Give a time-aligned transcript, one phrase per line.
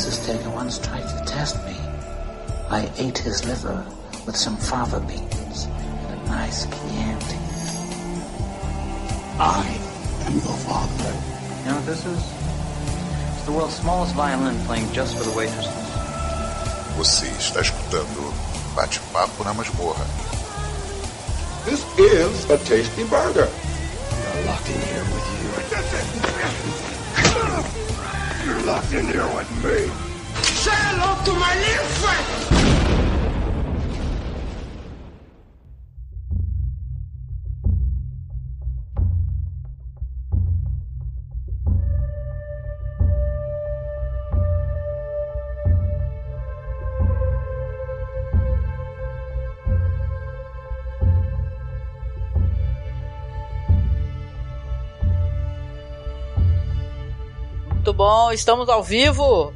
[0.00, 1.76] Taylor once tried to test me.
[2.70, 3.84] I ate his liver
[4.24, 7.36] with some fava beans and a nice Chianti.
[9.38, 9.66] I
[10.24, 11.12] am your father.
[11.60, 12.22] You know what this is?
[13.36, 15.70] It's the world's smallest violin playing just for the waitresses.
[16.96, 18.32] Você está escutando
[18.74, 20.06] Bate-Papo na Masmorra.
[21.66, 23.50] This is a tasty burger.
[28.64, 29.90] Locked in here with me.
[30.42, 32.59] Say hello to my little friend.
[58.00, 59.52] Bom, estamos ao vivo.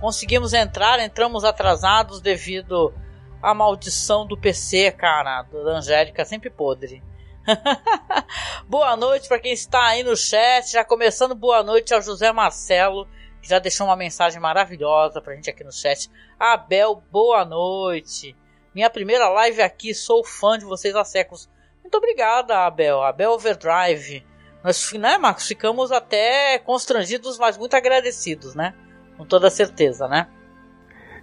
[0.00, 2.94] Conseguimos entrar, entramos atrasados devido
[3.42, 7.02] à maldição do PC, cara, da Angélica, sempre podre.
[8.68, 10.70] boa noite para quem está aí no chat.
[10.70, 13.08] Já começando, boa noite ao José Marcelo,
[13.42, 16.08] que já deixou uma mensagem maravilhosa pra gente aqui no chat.
[16.38, 18.36] Abel, boa noite.
[18.72, 21.50] Minha primeira live aqui, sou fã de vocês há séculos.
[21.82, 23.02] Muito obrigada, Abel.
[23.02, 24.24] Abel Overdrive.
[24.62, 28.74] Nós, né, Marcos, ficamos até constrangidos, mas muito agradecidos, né?
[29.16, 30.26] Com toda certeza, né?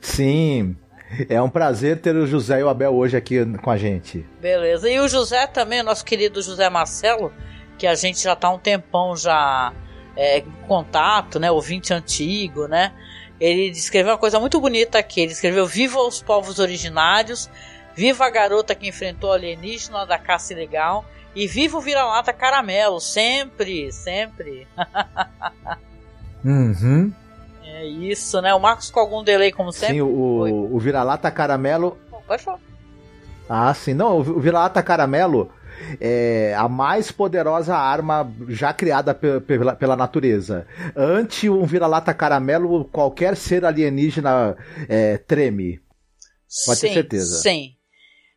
[0.01, 0.75] Sim.
[1.29, 4.25] É um prazer ter o José e o Abel hoje aqui com a gente.
[4.41, 4.89] Beleza.
[4.89, 7.31] E o José também, nosso querido José Marcelo,
[7.77, 9.71] que a gente já tá um tempão já
[10.15, 11.49] é, em contato, né?
[11.49, 12.91] Ouvinte antigo, né?
[13.39, 15.21] Ele escreveu uma coisa muito bonita aqui.
[15.21, 17.49] Ele escreveu Viva os povos originários,
[17.95, 21.05] viva a garota que enfrentou alienígena da caça ilegal
[21.37, 24.67] e viva o vira-lata caramelo, sempre, sempre.
[26.43, 27.13] uhum.
[27.63, 28.55] É isso, né?
[28.55, 29.97] O Marcos com algum delay, como sempre.
[29.97, 31.95] Sim, o, o vira-lata caramelo.
[32.25, 32.59] Pode falar.
[33.47, 33.93] Ah, sim.
[33.93, 35.51] Não, o vira-lata caramelo
[36.01, 40.65] é a mais poderosa arma já criada pela, pela natureza.
[40.95, 44.57] Ante um vira-lata caramelo, qualquer ser alienígena
[44.89, 45.79] é, treme.
[46.65, 47.37] Pode sim, ter certeza.
[47.43, 47.76] Sim.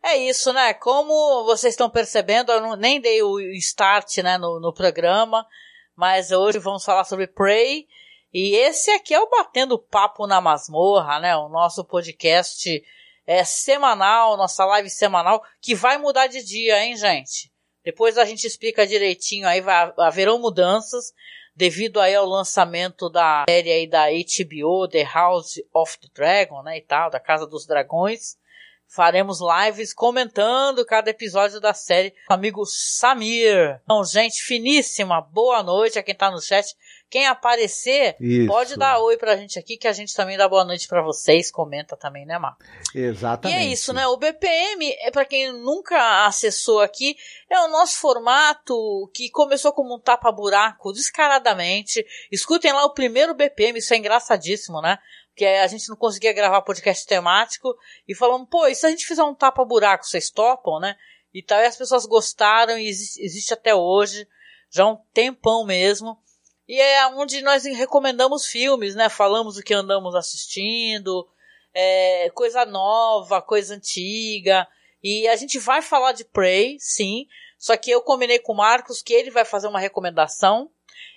[0.02, 0.72] É isso, né?
[0.72, 5.46] Como vocês estão percebendo, eu não, nem dei o start né, no, no programa,
[5.94, 7.86] mas hoje vamos falar sobre Prey.
[8.32, 11.36] E esse aqui é o Batendo Papo na Masmorra, né?
[11.36, 12.82] O nosso podcast
[13.26, 17.52] é semanal, nossa live semanal, que vai mudar de dia, hein, gente?
[17.84, 21.12] Depois a gente explica direitinho aí, vai, haverão mudanças
[21.54, 26.78] devido aí ao lançamento da série aí da HBO, The House of the Dragon, né,
[26.78, 28.39] e tal, da Casa dos Dragões
[28.90, 33.80] faremos lives comentando cada episódio da série com o amigo Samir.
[33.84, 36.76] Então, gente finíssima, boa noite a quem tá no chat.
[37.08, 38.46] Quem aparecer, Isso.
[38.46, 41.50] pode dar oi pra gente aqui, que a gente também dá boa noite para vocês,
[41.50, 42.62] comenta também, né, Marco?
[42.94, 43.58] Exatamente.
[43.58, 44.06] E é isso, né?
[44.06, 47.16] O BPM, é para quem nunca acessou aqui,
[47.50, 52.06] é o nosso formato que começou como um tapa-buraco, descaradamente.
[52.30, 54.96] Escutem lá o primeiro BPM, isso é engraçadíssimo, né?
[55.34, 57.76] Que a gente não conseguia gravar podcast temático
[58.06, 60.96] e falamos, pô, e se a gente fizer um tapa-buraco, vocês topam, né?
[61.32, 64.26] E tal, e as pessoas gostaram e existe, existe até hoje,
[64.70, 66.18] já há um tempão mesmo.
[66.68, 69.08] E é onde nós recomendamos filmes, né?
[69.08, 71.28] Falamos o que andamos assistindo,
[71.74, 74.66] é, coisa nova, coisa antiga.
[75.02, 77.26] E a gente vai falar de Prey, sim.
[77.58, 80.70] Só que eu combinei com o Marcos que ele vai fazer uma recomendação,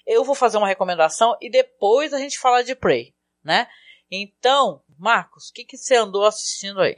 [0.06, 3.13] eu vou fazer uma recomendação e depois a gente fala de Prey,
[3.44, 3.68] né?
[4.16, 6.97] Então, Marcos, o que, que você andou assistindo aí?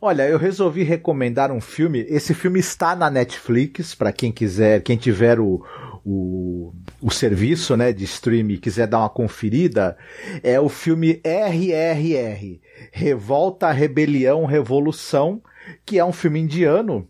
[0.00, 2.06] Olha, eu resolvi recomendar um filme.
[2.08, 5.60] Esse filme está na Netflix, para quem quiser, quem tiver o,
[6.06, 6.72] o,
[7.02, 9.98] o serviço né, de streaming e quiser dar uma conferida.
[10.40, 12.60] É o filme RRR
[12.92, 15.42] Revolta, Rebelião, Revolução,
[15.84, 17.08] que é um filme indiano.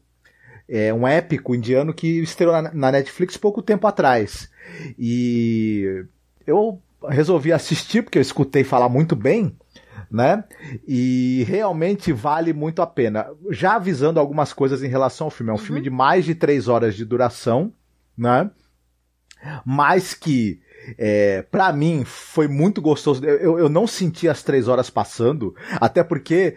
[0.67, 4.51] É um épico indiano que estreou na, na Netflix pouco tempo atrás.
[4.99, 6.07] E
[6.47, 9.56] eu resolvi assistir porque eu escutei falar muito bem,
[10.11, 10.45] né?
[10.87, 13.27] E realmente vale muito a pena.
[13.50, 15.50] Já avisando algumas coisas em relação ao filme.
[15.50, 15.62] É um uhum.
[15.62, 17.73] filme de mais de três horas de duração,
[18.17, 18.50] né?
[19.65, 20.61] Mas que
[20.96, 23.25] é, para mim foi muito gostoso.
[23.25, 26.56] Eu, eu não senti as três horas passando, até porque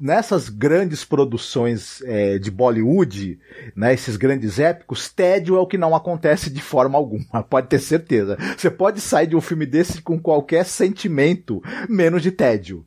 [0.00, 3.38] nessas grandes produções é, de Bollywood,
[3.74, 7.42] né, esses grandes épicos, tédio é o que não acontece de forma alguma.
[7.48, 8.36] Pode ter certeza.
[8.56, 12.84] Você pode sair de um filme desse com qualquer sentimento, menos de tédio,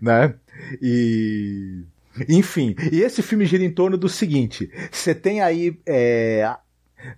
[0.00, 0.34] né?
[0.80, 1.82] E
[2.28, 6.54] enfim, e esse filme gira em torno do seguinte: você tem aí é,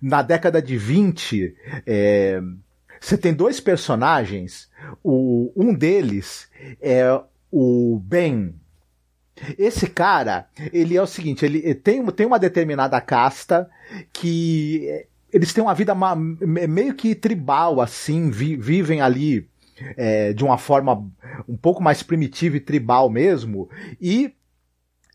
[0.01, 1.55] na década de 20,
[1.85, 2.41] é,
[3.03, 4.69] você tem dois personagens,
[5.03, 6.47] o, um deles
[6.81, 7.19] é
[7.51, 8.55] o Ben.
[9.59, 13.69] Esse cara, ele é o seguinte, ele tem, tem uma determinada casta
[14.13, 15.93] que eles têm uma vida
[16.39, 19.49] meio que tribal, assim, vi, vivem ali
[19.97, 21.05] é, de uma forma
[21.45, 24.33] um pouco mais primitiva e tribal mesmo, e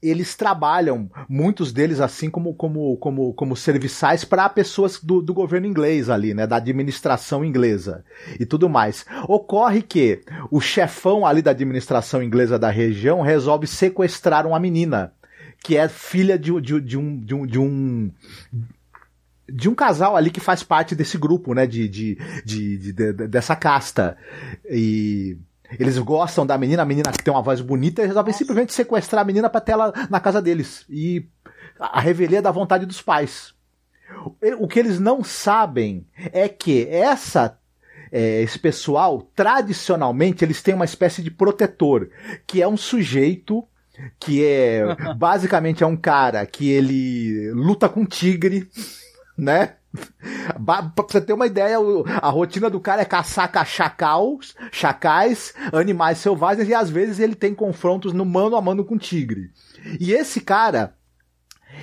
[0.03, 5.67] eles trabalham, muitos deles assim como como como, como serviçais para pessoas do, do governo
[5.67, 8.05] inglês ali, né, da administração inglesa
[8.39, 9.05] e tudo mais.
[9.27, 15.13] Ocorre que o chefão ali da administração inglesa da região resolve sequestrar uma menina
[15.63, 18.11] que é filha de, de, de um, de um, de um
[19.51, 23.57] de um casal ali que faz parte desse grupo, né, de, de, de, de dessa
[23.57, 24.17] casta.
[24.71, 25.39] E
[25.79, 29.23] eles gostam da menina, a menina que tem uma voz bonita, e resolvem simplesmente sequestrar
[29.23, 30.85] a menina pra ter ela na casa deles.
[30.89, 31.27] E
[31.79, 33.55] a revelia da vontade dos pais.
[34.59, 37.59] O que eles não sabem é que essa
[38.11, 42.09] é, esse pessoal, tradicionalmente, eles têm uma espécie de protetor,
[42.47, 43.67] que é um sujeito
[44.19, 44.83] que é
[45.17, 48.69] basicamente é um cara que ele luta com tigre,
[49.37, 49.75] né?
[50.65, 51.79] Pra você ter uma ideia,
[52.21, 57.55] a rotina do cara é caçar chacais, chacais, animais selvagens e às vezes ele tem
[57.55, 59.51] confrontos no mano a mano com tigre.
[59.99, 60.95] E esse cara,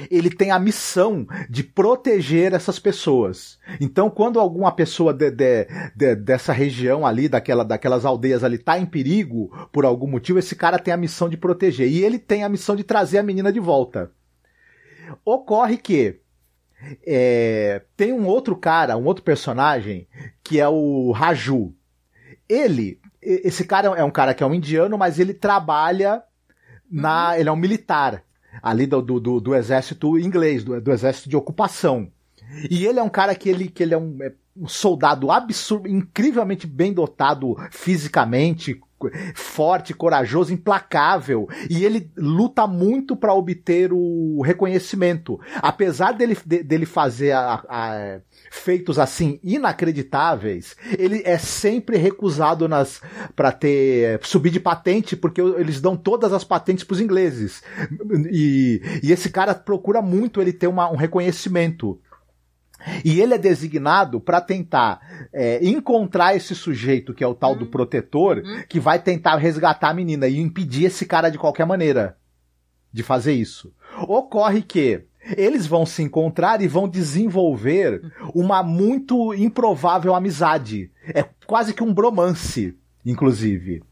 [0.10, 3.58] ele tem a missão de proteger essas pessoas.
[3.80, 8.78] Então, quando alguma pessoa de, de, de, dessa região ali, daquela, daquelas aldeias ali, tá
[8.78, 11.88] em perigo por algum motivo, esse cara tem a missão de proteger.
[11.88, 14.12] E ele tem a missão de trazer a menina de volta.
[15.24, 16.20] Ocorre que
[17.06, 20.08] é, tem um outro cara, um outro personagem,
[20.44, 21.74] que é o Raju.
[22.48, 26.24] Ele, esse cara é um cara que é um indiano, mas ele trabalha
[26.90, 27.30] na.
[27.30, 27.36] Uhum.
[27.36, 28.24] Ele é um militar
[28.62, 32.12] ali do, do, do exército inglês, do, do, exército de ocupação.
[32.70, 35.90] E ele é um cara que ele, que ele é um, é um soldado absurdo,
[35.90, 38.80] incrivelmente bem dotado fisicamente,
[39.34, 45.40] forte, corajoso, implacável, e ele luta muito para obter o reconhecimento.
[45.58, 48.20] Apesar dele, dele fazer a, a,
[48.50, 53.02] feitos assim inacreditáveis, ele é sempre recusado nas
[53.36, 57.62] para ter subir de patente porque eles dão todas as patentes para os ingleses.
[58.32, 62.00] E, e esse cara procura muito ele ter uma, um reconhecimento.
[63.04, 65.00] E ele é designado para tentar
[65.34, 67.60] é, encontrar esse sujeito, que é o tal uhum.
[67.60, 68.64] do protetor, uhum.
[68.68, 72.18] que vai tentar resgatar a menina e impedir esse cara de qualquer maneira
[72.92, 73.74] de fazer isso.
[74.08, 75.04] Ocorre que
[75.36, 78.02] eles vão se encontrar e vão desenvolver
[78.34, 80.92] uma muito improvável amizade.
[81.08, 83.84] É quase que um bromance, inclusive.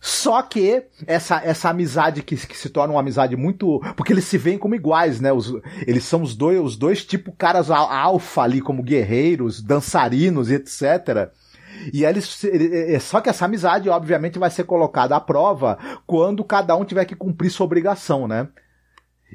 [0.00, 3.80] Só que essa, essa amizade que, que se torna uma amizade muito.
[3.96, 5.32] Porque eles se veem como iguais, né?
[5.32, 5.52] Os,
[5.86, 11.30] eles são os dois, os dois tipo caras alfa ali, como guerreiros, dançarinos etc.
[11.92, 12.40] E eles.
[13.00, 17.16] Só que essa amizade, obviamente, vai ser colocada à prova quando cada um tiver que
[17.16, 18.48] cumprir sua obrigação, né?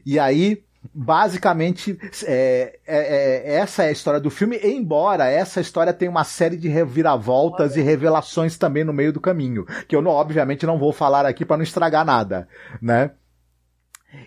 [0.06, 0.64] E aí
[0.94, 6.24] basicamente é, é, é, essa é a história do filme, embora essa história tenha uma
[6.24, 7.82] série de reviravoltas Olha.
[7.82, 11.46] e revelações também no meio do caminho, que eu não, obviamente não vou falar aqui
[11.46, 12.48] para não estragar nada,
[12.82, 13.12] né?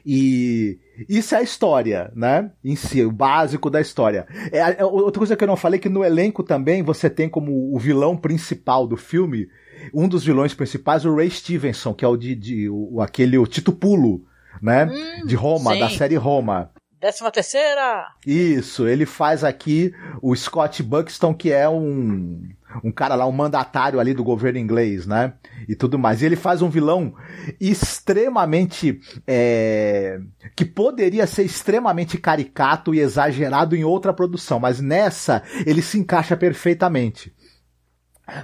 [0.04, 2.50] E isso é a história, né?
[2.64, 4.26] Em si, o básico da história.
[4.50, 7.74] É, é, outra coisa que eu não falei que no elenco também você tem como
[7.74, 9.48] o vilão principal do filme,
[9.92, 13.46] um dos vilões principais, o Ray Stevenson, que é o de, de o, aquele o
[13.46, 14.24] Tito Pulo,
[14.60, 14.86] né?
[14.86, 15.80] Hum, de Roma, sim.
[15.80, 16.70] da série Roma.
[17.04, 18.06] Décima terceira!
[18.26, 22.48] Isso, ele faz aqui o Scott Buxton, que é um,
[22.82, 25.34] um cara lá, um mandatário ali do governo inglês, né?
[25.68, 26.22] E tudo mais.
[26.22, 27.14] E ele faz um vilão
[27.60, 28.98] extremamente.
[29.26, 30.18] É,
[30.56, 36.34] que poderia ser extremamente caricato e exagerado em outra produção, mas nessa ele se encaixa
[36.34, 37.34] perfeitamente.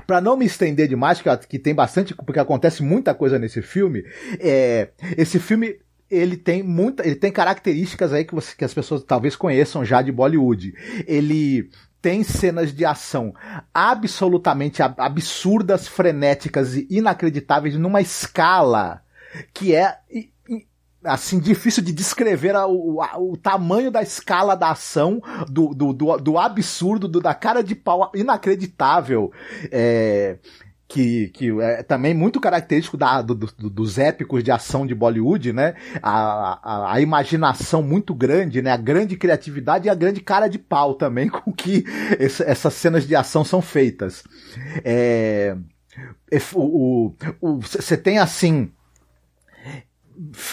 [0.06, 4.04] Para não me estender demais, que, que tem bastante, porque acontece muita coisa nesse filme,
[4.38, 5.78] é, esse filme
[6.10, 10.02] ele tem muita, ele tem características aí que, você, que as pessoas talvez conheçam já
[10.02, 10.74] de Bollywood.
[11.06, 11.70] Ele
[12.02, 13.34] tem cenas de ação
[13.72, 19.02] absolutamente absurdas, frenéticas e inacreditáveis numa escala
[19.52, 19.98] que é
[21.04, 26.38] assim difícil de descrever o, o tamanho da escala da ação, do, do, do, do
[26.38, 29.32] absurdo, do, da cara de pau inacreditável.
[29.70, 30.38] É,
[30.90, 35.52] que, que é também muito característico da, do, do, dos épicos de ação de Bollywood,
[35.52, 35.76] né?
[36.02, 38.72] A, a, a, imaginação muito grande, né?
[38.72, 41.84] A grande criatividade e a grande cara de pau também com que
[42.18, 44.24] esse, essas cenas de ação são feitas.
[44.84, 45.56] É,
[46.54, 48.72] o, você tem assim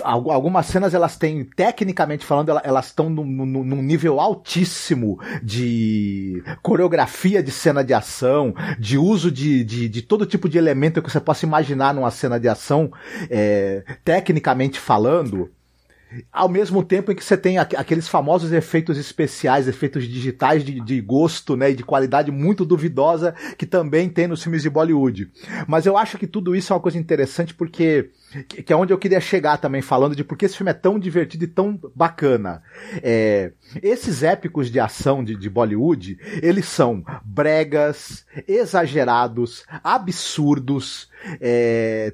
[0.03, 7.83] algumas cenas elas têm, tecnicamente falando, elas estão num, nível altíssimo de coreografia de cena
[7.83, 11.93] de ação, de uso de, de, de todo tipo de elemento que você possa imaginar
[11.93, 12.91] numa cena de ação,
[13.29, 15.49] é, tecnicamente falando.
[16.31, 21.01] Ao mesmo tempo em que você tem aqueles famosos efeitos especiais, efeitos digitais de, de
[21.01, 25.29] gosto, né, e de qualidade muito duvidosa que também tem nos filmes de Bollywood.
[25.67, 28.09] Mas eu acho que tudo isso é uma coisa interessante porque
[28.43, 30.99] que é onde eu queria chegar também falando de por que esse filme é tão
[30.99, 32.61] divertido e tão bacana.
[33.01, 33.51] É,
[33.81, 42.13] esses épicos de ação de, de Bollywood, eles são bregas, exagerados, absurdos, é,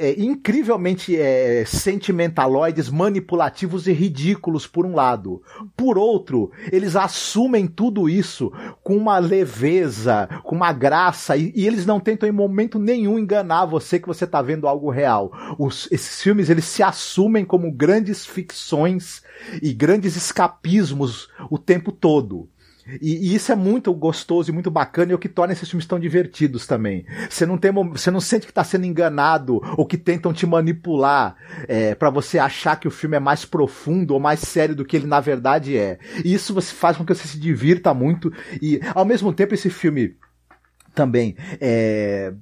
[0.00, 5.42] é, incrivelmente é, sentimentaloides, manipulativos e ridículos, por um lado.
[5.76, 8.50] Por outro, eles assumem tudo isso
[8.82, 13.66] com uma leveza, com uma graça, e, e eles não tentam em momento nenhum enganar
[13.66, 15.30] você que você está vendo algo real.
[15.58, 19.22] Os, esses filmes, eles se assumem como grandes ficções
[19.62, 22.48] e grandes escapismos o tempo todo.
[23.00, 25.68] E, e, isso é muito gostoso e muito bacana e é o que torna esses
[25.68, 27.04] filmes tão divertidos também.
[27.28, 31.36] Você não tem, você não sente que está sendo enganado ou que tentam te manipular
[31.68, 34.96] é, para você achar que o filme é mais profundo ou mais sério do que
[34.96, 35.98] ele na verdade é.
[36.24, 39.70] E isso você faz com que você se divirta muito e ao mesmo tempo esse
[39.70, 40.16] filme
[40.94, 41.36] também.
[41.60, 42.32] É,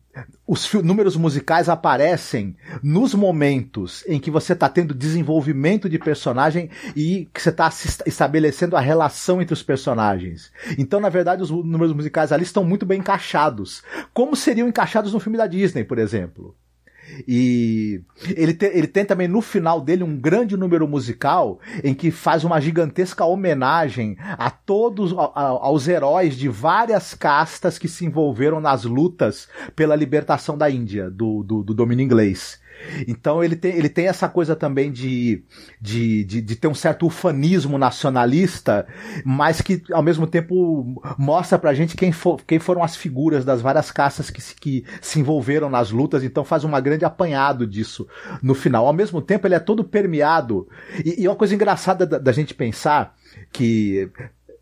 [0.47, 7.28] os números musicais aparecem nos momentos em que você está tendo desenvolvimento de personagem e
[7.33, 7.71] que você está
[8.07, 10.50] estabelecendo a relação entre os personagens.
[10.78, 13.83] Então, na verdade, os números musicais ali estão muito bem encaixados.
[14.12, 16.57] Como seriam encaixados no filme da Disney, por exemplo.
[17.27, 18.00] E
[18.37, 22.45] ele tem, ele tem também no final dele um grande número musical em que faz
[22.45, 28.61] uma gigantesca homenagem a todos, a, a, aos heróis de várias castas que se envolveram
[28.61, 32.61] nas lutas pela libertação da Índia, do, do, do domínio inglês.
[33.06, 35.42] Então ele tem, ele tem essa coisa também de,
[35.80, 38.87] de, de, de, ter um certo ufanismo nacionalista,
[39.25, 43.61] mas que ao mesmo tempo mostra pra gente quem, for, quem foram as figuras das
[43.61, 48.06] várias caças que se, que se envolveram nas lutas, então faz uma grande apanhado disso
[48.42, 48.87] no final.
[48.87, 50.68] Ao mesmo tempo ele é todo permeado,
[51.04, 53.14] e, e uma coisa engraçada da, da gente pensar
[53.52, 54.11] que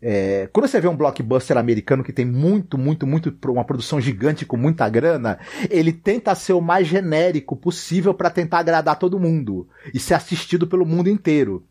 [0.01, 4.45] é, quando você vê um blockbuster americano que tem muito, muito, muito, uma produção gigante
[4.45, 5.39] com muita grana,
[5.69, 10.67] ele tenta ser o mais genérico possível para tentar agradar todo mundo e ser assistido
[10.67, 11.65] pelo mundo inteiro.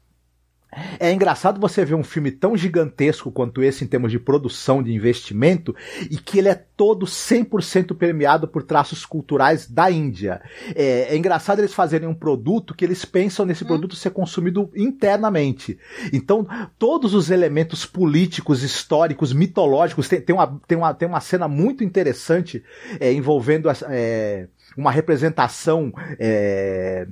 [0.99, 4.93] É engraçado você ver um filme tão gigantesco quanto esse em termos de produção, de
[4.93, 5.75] investimento,
[6.11, 10.41] e que ele é todo 100% permeado por traços culturais da Índia.
[10.75, 13.69] É, é, engraçado eles fazerem um produto que eles pensam nesse hum.
[13.69, 15.79] produto ser consumido internamente.
[16.13, 16.47] Então,
[16.79, 21.83] todos os elementos políticos, históricos, mitológicos, tem, tem, uma, tem, uma, tem uma cena muito
[21.83, 22.63] interessante
[23.01, 25.93] é, envolvendo é, uma representação.
[26.19, 27.07] É,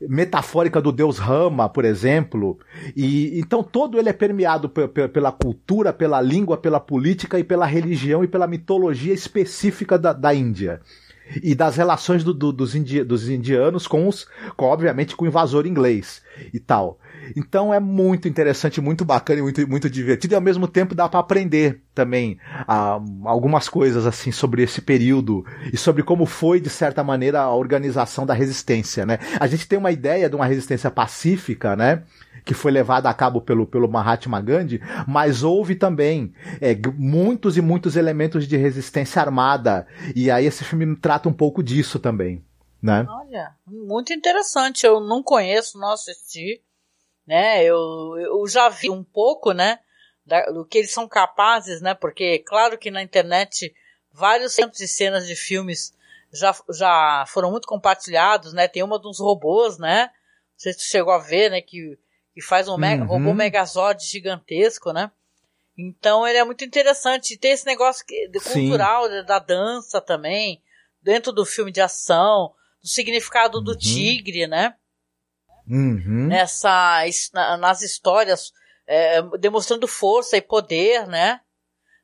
[0.00, 2.58] metafórica do deus Rama, por exemplo.
[2.96, 8.22] E então todo ele é permeado pela cultura, pela língua, pela política e pela religião
[8.22, 10.80] e pela mitologia específica da, da Índia
[11.42, 14.26] e das relações do, do, dos, indi, dos, indianos com os,
[14.56, 16.98] com, obviamente, com o invasor inglês e tal.
[17.36, 21.08] Então é muito interessante, muito bacana e muito, muito divertido, e ao mesmo tempo dá
[21.08, 26.70] para aprender também ah, algumas coisas assim sobre esse período e sobre como foi, de
[26.70, 29.18] certa maneira, a organização da resistência, né?
[29.40, 32.02] A gente tem uma ideia de uma resistência pacífica, né?
[32.48, 36.32] que foi levada a cabo pelo, pelo Mahatma Gandhi, mas houve também
[36.62, 39.86] é, muitos e muitos elementos de resistência armada.
[40.16, 42.42] E aí esse filme trata um pouco disso também.
[42.80, 43.06] Né?
[43.06, 44.86] Olha, muito interessante.
[44.86, 46.62] Eu não conheço, não assisti
[47.28, 47.62] né?
[47.62, 49.78] Eu, eu já vi um pouco, né?
[50.24, 51.92] Da, do que eles são capazes, né?
[51.92, 53.74] Porque, claro que na internet
[54.10, 55.94] vários centros e cenas de filmes
[56.32, 58.66] já, já foram muito compartilhados, né?
[58.66, 60.04] Tem uma dos robôs, né?
[60.06, 60.10] Não
[60.56, 61.60] sei se tu chegou a ver, né?
[61.60, 61.98] Que,
[62.32, 63.08] que faz um mega, uhum.
[63.08, 65.10] robô Megazord gigantesco, né?
[65.76, 67.36] Então ele é muito interessante.
[67.36, 68.06] Tem esse negócio
[68.52, 69.24] cultural Sim.
[69.24, 70.62] da dança também,
[71.02, 73.64] dentro do filme de ação, do significado uhum.
[73.64, 74.77] do tigre, né?
[75.68, 76.26] Uhum.
[76.28, 77.04] nessa,
[77.58, 78.52] nas histórias,
[78.86, 81.40] é, demonstrando força e poder, né?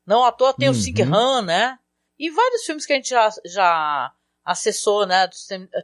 [0.07, 0.75] Não à toa tem uhum.
[0.75, 1.79] o Sing Han, né?
[2.19, 4.13] E vários filmes que a gente já, já
[4.45, 5.29] acessou, né?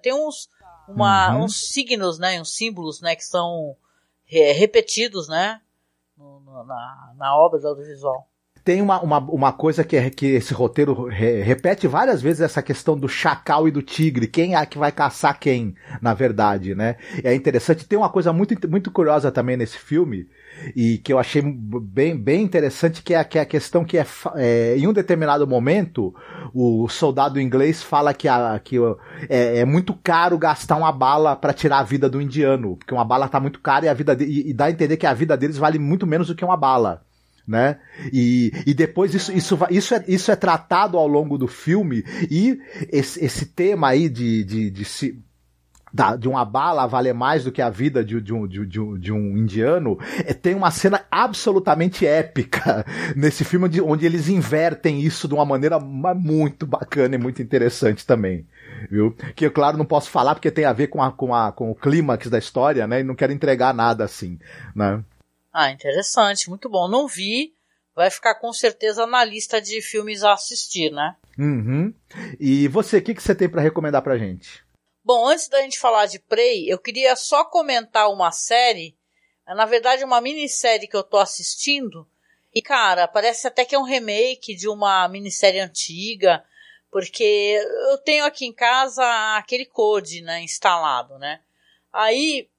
[0.02, 0.48] Tem uns,
[0.88, 1.44] uma, uhum.
[1.44, 2.40] uns signos, né?
[2.40, 3.16] Uns símbolos, né?
[3.16, 3.76] Que são
[4.26, 5.60] repetidos, né?
[6.16, 8.28] Na, na obra do audiovisual.
[8.64, 12.62] Tem uma, uma, uma coisa que, é, que esse roteiro re, repete várias vezes essa
[12.62, 14.26] questão do chacal e do tigre.
[14.26, 16.96] Quem é que vai caçar quem, na verdade, né?
[17.24, 17.86] É interessante.
[17.86, 20.28] Tem uma coisa muito, muito curiosa também nesse filme,
[20.74, 24.06] e que eu achei bem, bem interessante, que é, que é a questão que é,
[24.36, 26.14] é, em um determinado momento,
[26.52, 28.76] o soldado inglês fala que, a, que
[29.28, 33.04] é, é muito caro gastar uma bala para tirar a vida do indiano, porque uma
[33.04, 35.14] bala tá muito cara e a vida de, e, e dá a entender que a
[35.14, 37.02] vida deles vale muito menos do que uma bala
[37.46, 37.78] né?
[38.12, 42.58] E, e depois isso, isso, isso, é, isso é tratado ao longo do filme e
[42.90, 45.22] esse, esse tema aí de, de, de, se,
[45.92, 48.80] da, de uma bala valer mais do que a vida de, de, um, de, de,
[48.80, 52.84] um, de um indiano, é, tem uma cena absolutamente épica
[53.16, 58.06] nesse filme onde, onde eles invertem isso de uma maneira muito bacana e muito interessante
[58.06, 58.46] também.
[58.90, 59.14] Viu?
[59.34, 61.70] Que eu, claro, não posso falar porque tem a ver com, a, com, a, com
[61.70, 63.00] o clímax da história, né?
[63.00, 64.38] E não quero entregar nada assim,
[64.74, 65.02] né?
[65.52, 66.88] Ah, interessante, muito bom.
[66.88, 67.54] Não vi,
[67.94, 71.16] vai ficar com certeza na lista de filmes a assistir, né?
[71.38, 71.94] Uhum.
[72.38, 74.64] E você, o que, que você tem para recomendar pra gente?
[75.02, 78.96] Bom, antes da gente falar de Prey, eu queria só comentar uma série,
[79.46, 82.06] na verdade uma minissérie que eu tô assistindo,
[82.54, 86.44] e cara, parece até que é um remake de uma minissérie antiga,
[86.90, 87.58] porque
[87.90, 89.02] eu tenho aqui em casa
[89.36, 91.40] aquele code, né, instalado, né?
[91.92, 92.49] Aí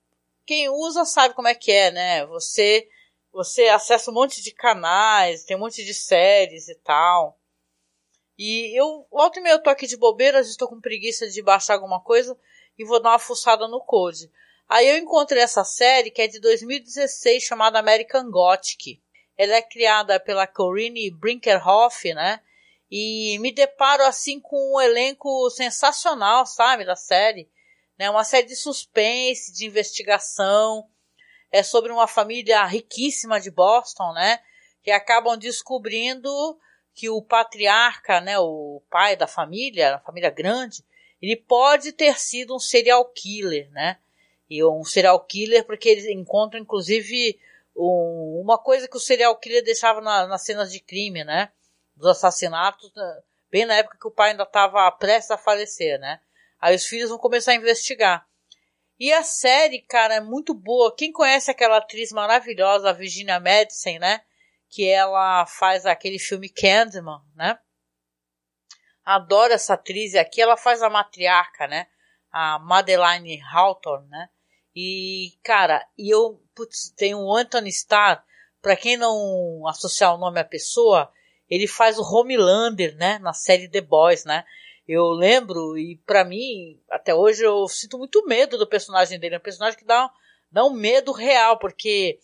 [0.52, 2.26] quem usa sabe como é que é, né?
[2.26, 2.86] Você
[3.32, 7.40] você acessa um monte de canais, tem um monte de séries e tal.
[8.38, 11.76] E eu, volta e meia, eu tô aqui de bobeira, estou com preguiça de baixar
[11.76, 12.38] alguma coisa
[12.78, 14.30] e vou dar uma fuçada no code.
[14.68, 19.02] Aí eu encontrei essa série que é de 2016 chamada American Gothic.
[19.38, 22.42] Ela é criada pela Corinne Brinkerhoff, né?
[22.92, 27.50] E me deparo assim com um elenco sensacional, sabe, da série
[28.02, 28.10] né?
[28.10, 30.90] Uma série de suspense, de investigação.
[31.52, 34.40] É sobre uma família riquíssima de Boston, né?
[34.82, 36.28] Que acabam descobrindo
[36.96, 40.84] que o patriarca, né, o pai da família, a família grande,
[41.22, 44.00] ele pode ter sido um serial killer, né?
[44.50, 47.40] E um serial killer porque eles encontram inclusive
[47.76, 51.52] um, uma coisa que o serial killer deixava na, nas cenas de crime, né?
[51.96, 53.22] Dos assassinatos, né?
[53.52, 56.20] bem na época que o pai ainda estava prestes a falecer, né?
[56.62, 58.26] Aí os filhos vão começar a investigar.
[59.00, 60.96] E a série, cara, é muito boa.
[60.96, 64.22] Quem conhece aquela atriz maravilhosa, a Virginia Madison, né?
[64.70, 67.58] Que ela faz aquele filme Candyman, né?
[69.04, 70.14] Adoro essa atriz.
[70.14, 71.88] E aqui ela faz a matriarca, né?
[72.32, 74.30] A Madeline Hawthorne, né?
[74.76, 78.24] E, cara, e eu, putz, tem o Anthony Starr.
[78.62, 81.12] Pra quem não associar o nome à pessoa,
[81.50, 83.18] ele faz o Homelander, né?
[83.18, 84.46] Na série The Boys, né?
[84.88, 89.36] Eu lembro, e para mim, até hoje, eu sinto muito medo do personagem dele.
[89.36, 90.10] É um personagem que dá,
[90.52, 92.20] dá um medo real, porque,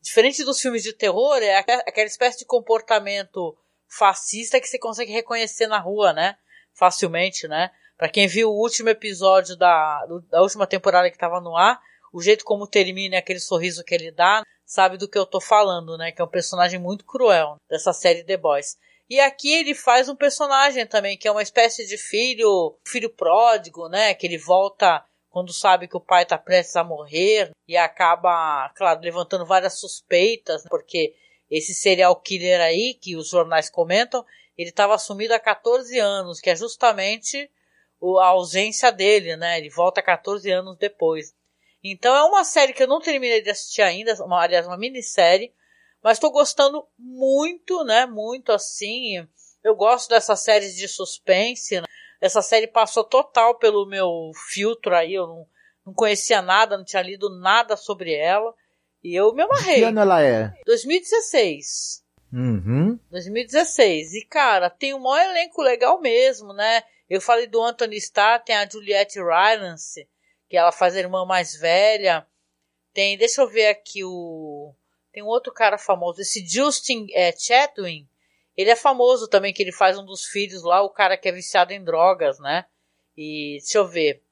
[0.00, 3.56] diferente dos filmes de terror, é aquela espécie de comportamento
[3.88, 6.36] fascista que você consegue reconhecer na rua, né?
[6.72, 7.70] Facilmente, né?
[7.98, 11.80] Para quem viu o último episódio da, da última temporada que estava no ar,
[12.12, 15.98] o jeito como termina aquele sorriso que ele dá, sabe do que eu tô falando,
[15.98, 16.12] né?
[16.12, 18.78] Que é um personagem muito cruel dessa série The Boys.
[19.10, 23.88] E aqui ele faz um personagem também, que é uma espécie de filho, filho pródigo,
[23.88, 24.14] né?
[24.14, 29.00] Que ele volta quando sabe que o pai está prestes a morrer e acaba, claro,
[29.00, 31.12] levantando várias suspeitas, porque
[31.50, 34.24] esse serial killer aí, que os jornais comentam,
[34.56, 37.50] ele estava assumido há 14 anos, que é justamente
[38.20, 39.58] a ausência dele, né?
[39.58, 41.34] Ele volta 14 anos depois.
[41.82, 45.52] Então é uma série que eu não terminei de assistir ainda, uma, aliás, uma minissérie,
[46.02, 48.06] mas estou gostando muito, né?
[48.06, 49.26] Muito assim.
[49.62, 51.80] Eu gosto dessas séries de suspense.
[51.80, 51.86] Né?
[52.20, 55.14] Essa série passou total pelo meu filtro aí.
[55.14, 55.46] Eu não,
[55.86, 58.54] não conhecia nada, não tinha lido nada sobre ela.
[59.04, 59.76] E eu me amarrei.
[59.76, 60.52] Que ano ela é?
[60.64, 62.02] 2016.
[62.32, 62.98] Uhum.
[63.10, 64.14] 2016.
[64.14, 66.82] E, cara, tem um maior elenco legal mesmo, né?
[67.08, 70.08] Eu falei do Anthony Starr, tem a Juliette Rylance,
[70.48, 72.26] que ela faz a irmã mais velha.
[72.94, 74.72] Tem, deixa eu ver aqui o
[75.12, 78.08] tem um outro cara famoso, esse Justin é, Chatwin.
[78.56, 81.32] Ele é famoso também, que ele faz um dos filhos lá, o cara que é
[81.32, 82.66] viciado em drogas, né?
[83.16, 84.22] E deixa eu ver.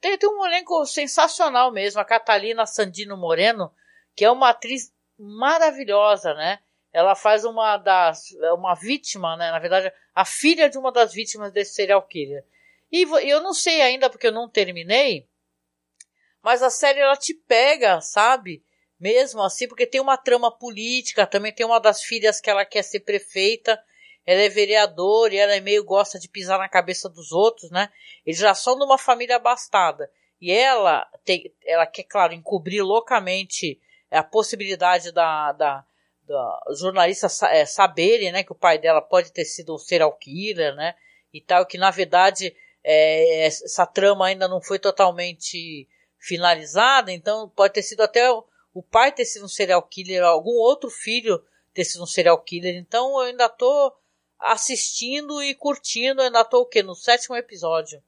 [0.00, 2.00] Tem, tem um elenco sensacional mesmo.
[2.00, 3.72] A Catalina Sandino Moreno,
[4.14, 6.58] que é uma atriz maravilhosa, né?
[6.92, 8.32] Ela faz uma das.
[8.54, 9.50] uma vítima, né?
[9.50, 12.44] Na verdade, a filha de uma das vítimas desse serial killer.
[12.90, 15.26] E eu não sei ainda porque eu não terminei,
[16.42, 18.62] mas a série ela te pega, sabe?
[19.02, 22.84] Mesmo assim, porque tem uma trama política, também tem uma das filhas que ela quer
[22.84, 23.76] ser prefeita,
[24.24, 27.90] ela é vereadora e ela é meio gosta de pisar na cabeça dos outros, né?
[28.24, 30.08] Eles já são de uma família abastada.
[30.40, 35.84] E ela tem, ela quer, claro, encobrir loucamente a possibilidade da, da,
[36.24, 40.76] da jornalistas é, saberem, né, que o pai dela pode ter sido um serial killer,
[40.76, 40.94] né,
[41.34, 45.88] e tal, que na verdade é, essa trama ainda não foi totalmente
[46.18, 48.28] finalizada, então pode ter sido até
[48.72, 51.42] o pai ter sido um serial killer, algum outro filho
[51.74, 53.94] ter sido um serial killer, então eu ainda tô
[54.38, 56.82] assistindo e curtindo, eu ainda tô o quê?
[56.82, 58.02] No sétimo episódio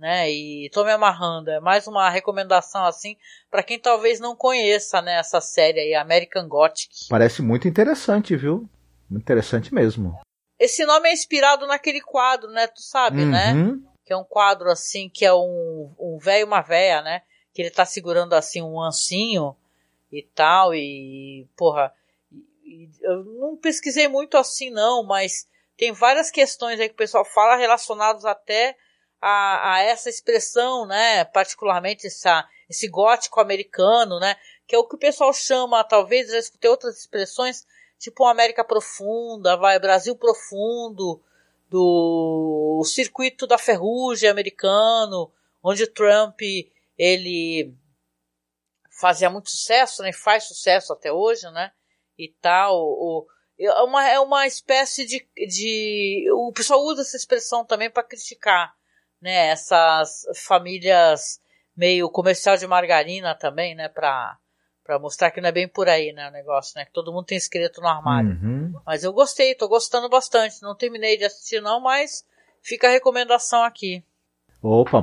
[0.00, 0.30] né?
[0.30, 1.50] E tô me amarrando.
[1.50, 3.16] É mais uma recomendação assim
[3.50, 7.06] para quem talvez não conheça, né, essa série aí, American Gothic.
[7.08, 8.68] Parece muito interessante, viu?
[9.08, 10.18] Muito interessante mesmo.
[10.58, 12.66] Esse nome é inspirado naquele quadro, né?
[12.66, 13.52] Tu sabe, né?
[13.52, 13.76] uhum.
[13.76, 13.82] né?
[14.04, 17.22] Que é um quadro assim, que é um, um velho e uma véia, né?
[17.52, 19.54] Que ele tá segurando assim um ancinho
[20.12, 21.94] e tal, e porra,
[23.02, 27.56] eu não pesquisei muito assim não, mas tem várias questões aí que o pessoal fala
[27.56, 28.76] relacionadas até
[29.20, 34.96] a, a essa expressão, né, particularmente essa, esse gótico americano, né, que é o que
[34.96, 37.66] o pessoal chama, talvez, já escutei outras expressões,
[37.98, 41.20] tipo América Profunda, vai, Brasil Profundo,
[41.68, 45.30] do circuito da ferrugem americano,
[45.62, 46.40] onde Trump,
[46.98, 47.72] ele
[49.00, 51.72] fazia muito sucesso, né, faz sucesso até hoje, né,
[52.18, 53.26] e tal, o,
[53.58, 56.26] é uma, é uma espécie de, de.
[56.32, 58.74] O pessoal usa essa expressão também para criticar
[59.20, 61.40] né, essas famílias
[61.76, 64.38] meio comercial de margarina também, né, pra,
[64.82, 67.26] pra mostrar que não é bem por aí, né, o negócio, né, que todo mundo
[67.26, 68.30] tem escrito no armário.
[68.30, 68.72] Uhum.
[68.86, 72.24] Mas eu gostei, tô gostando bastante, não terminei de assistir não, mas
[72.62, 74.02] fica a recomendação aqui.
[74.62, 75.02] Opa,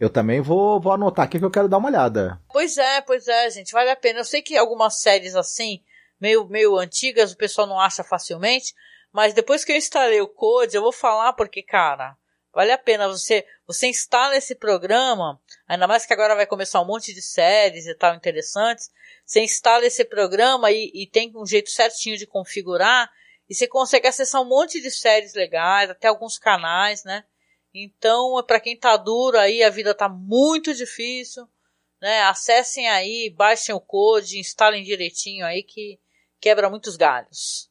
[0.00, 2.40] eu também vou, vou anotar aqui que eu quero dar uma olhada.
[2.52, 4.20] Pois é, pois é, gente, vale a pena.
[4.20, 5.82] Eu sei que algumas séries assim,
[6.20, 8.72] meio, meio antigas, o pessoal não acha facilmente,
[9.12, 12.16] mas depois que eu instalei o Code, eu vou falar porque, cara,
[12.54, 16.86] Vale a pena você, você instala esse programa, ainda mais que agora vai começar um
[16.86, 18.92] monte de séries e tal interessantes.
[19.26, 23.10] Você instala esse programa e, e tem um jeito certinho de configurar
[23.50, 27.24] e você consegue acessar um monte de séries legais, até alguns canais, né?
[27.74, 31.48] Então, para quem tá duro aí, a vida tá muito difícil,
[32.00, 32.22] né?
[32.22, 35.98] Acessem aí, baixem o code, instalem direitinho aí que
[36.40, 37.68] quebra muitos galhos.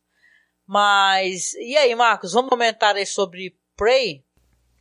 [0.67, 4.23] Mas, e aí, Marcos, vamos comentar aí sobre Prey?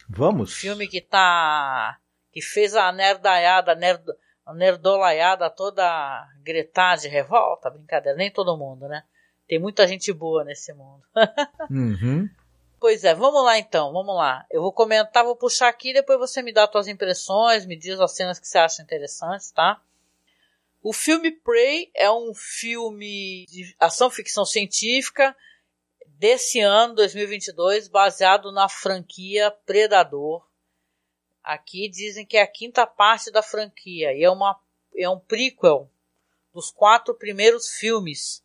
[0.08, 0.54] Vamos.
[0.54, 1.98] Filme que tá.
[2.32, 4.02] que fez a nerdaiada, nerd,
[4.44, 7.70] a nerdolaiada toda gritar de revolta.
[7.70, 9.04] Brincadeira, nem todo mundo, né?
[9.46, 11.02] Tem muita gente boa nesse mundo.
[11.70, 12.28] uhum.
[12.83, 14.45] Pois é, vamos lá então, vamos lá.
[14.51, 18.11] Eu vou comentar, vou puxar aqui, depois você me dá suas impressões, me diz as
[18.11, 19.81] cenas que você acha interessantes, tá?
[20.83, 25.33] O filme Prey é um filme de ação ficção científica
[26.18, 30.45] desse ano, 2022, baseado na franquia Predador.
[31.40, 34.61] Aqui dizem que é a quinta parte da franquia e é, uma,
[34.97, 35.88] é um prequel
[36.53, 38.41] dos quatro primeiros filmes,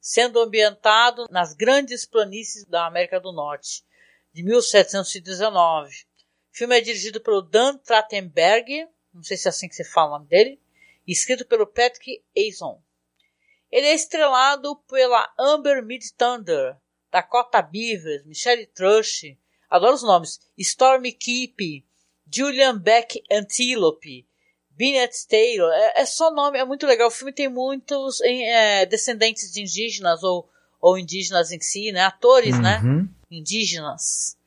[0.00, 3.84] sendo ambientado nas grandes planícies da América do Norte,
[4.32, 6.06] de 1719.
[6.52, 10.08] O filme é dirigido pelo Dan Trachtenberg, não sei se é assim que se fala
[10.08, 10.60] o nome dele,
[11.06, 12.82] e escrito pelo Patrick Eason.
[13.70, 16.76] Ele é estrelado pela Amber Midthunder,
[17.10, 19.36] Dakota Beavers, Michelle Trush,
[19.68, 21.86] adoro os nomes, Stormy Keep,
[22.32, 24.26] Julian Beck Antelope,
[24.80, 27.08] Bennett Taylor, é, é, só nome, é muito legal.
[27.08, 30.48] O filme tem muitos é, descendentes de indígenas ou,
[30.80, 32.00] ou indígenas em si, né?
[32.00, 32.80] Atores, né?
[32.82, 33.02] uhum.
[33.02, 33.08] né?
[33.30, 34.38] Indígenas.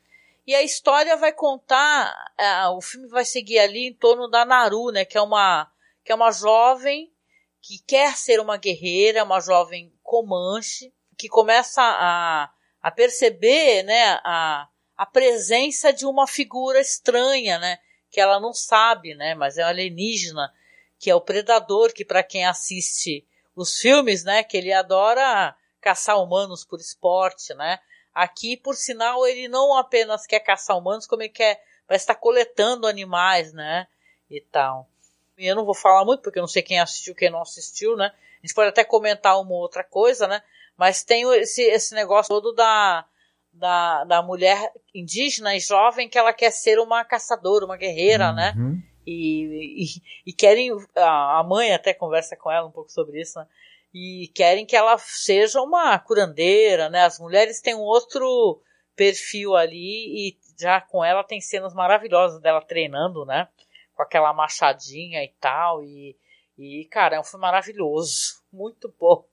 [0.48, 4.90] E a história vai contar, é, o filme vai seguir ali em torno da Naru,
[4.92, 5.06] né?
[5.06, 5.72] Que é uma,
[6.04, 7.14] que é uma jovem
[7.62, 12.50] que quer ser uma guerreira, uma jovem comanche, que começa a,
[12.82, 14.68] a perceber, né, a,
[14.98, 17.78] a presença de uma figura estranha, né,
[18.14, 20.54] que ela não sabe, né, mas é um alienígena,
[21.00, 26.22] que é o predador, que para quem assiste os filmes, né, que ele adora caçar
[26.22, 27.80] humanos por esporte, né,
[28.14, 32.86] aqui, por sinal, ele não apenas quer caçar humanos, como ele quer, parece estar coletando
[32.86, 33.88] animais, né,
[34.30, 34.88] e tal.
[35.36, 37.98] E eu não vou falar muito, porque eu não sei quem assistiu, quem não assistiu,
[37.98, 40.44] né, a gente pode até comentar uma outra coisa, né,
[40.78, 43.08] mas tem esse, esse negócio todo da,
[43.54, 48.54] da, da mulher indígena e jovem que ela quer ser uma caçadora, uma guerreira, né?
[48.58, 48.72] uhum.
[48.72, 48.84] né?
[49.06, 53.48] E, e, e, querem, a mãe até conversa com ela um pouco sobre isso, né?
[53.94, 57.04] E querem que ela seja uma curandeira, né?
[57.04, 58.62] As mulheres têm um outro
[58.96, 63.48] perfil ali e já com ela tem cenas maravilhosas dela treinando, né?
[63.94, 65.84] Com aquela machadinha e tal.
[65.84, 66.18] E,
[66.58, 68.42] e cara, é um filme maravilhoso.
[68.52, 69.26] Muito bom.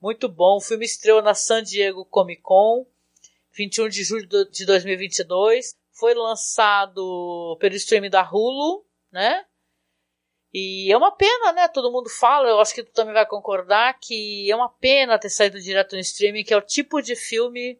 [0.00, 0.56] Muito bom.
[0.56, 2.86] O filme estreou na San Diego Comic Con,
[3.60, 5.76] 21 de julho de 2022.
[5.92, 9.44] Foi lançado pelo streaming da Hulu, né?
[10.52, 11.68] E é uma pena, né?
[11.68, 15.28] Todo mundo fala, eu acho que tu também vai concordar, que é uma pena ter
[15.28, 17.78] saído direto no streaming, que é o tipo de filme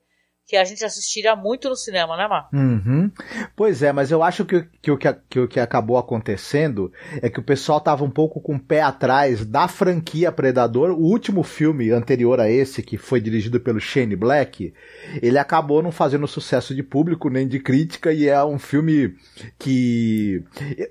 [0.50, 2.48] que a gente assistiria muito no cinema, né, Mar?
[2.52, 3.08] Uhum.
[3.54, 7.38] Pois é, mas eu acho que, que, que, que o que acabou acontecendo é que
[7.38, 10.90] o pessoal tava um pouco com o pé atrás da franquia Predador.
[10.90, 14.74] O último filme anterior a esse, que foi dirigido pelo Shane Black,
[15.22, 19.14] ele acabou não fazendo sucesso de público nem de crítica e é um filme
[19.56, 20.42] que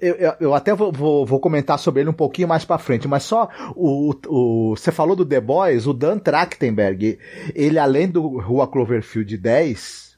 [0.01, 3.09] eu, eu, eu até vou, vou, vou, comentar sobre ele um pouquinho mais para frente,
[3.09, 7.19] mas só o, o você falou do The Boys, o Dan Trachtenberg,
[7.53, 10.15] ele além do Rua Cloverfield 10,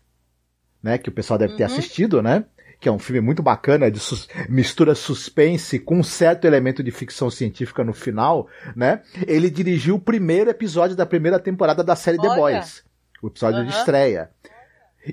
[0.84, 1.72] né, que o pessoal deve ter uhum.
[1.72, 2.44] assistido, né?
[2.82, 6.92] Que é um filme muito bacana, de sus mistura suspense com um certo elemento de
[6.92, 9.02] ficção científica no final, né?
[9.26, 12.30] Ele dirigiu o primeiro episódio da primeira temporada da série Olha.
[12.30, 12.84] The Boys,
[13.22, 13.68] o episódio uhum.
[13.68, 14.32] de estreia.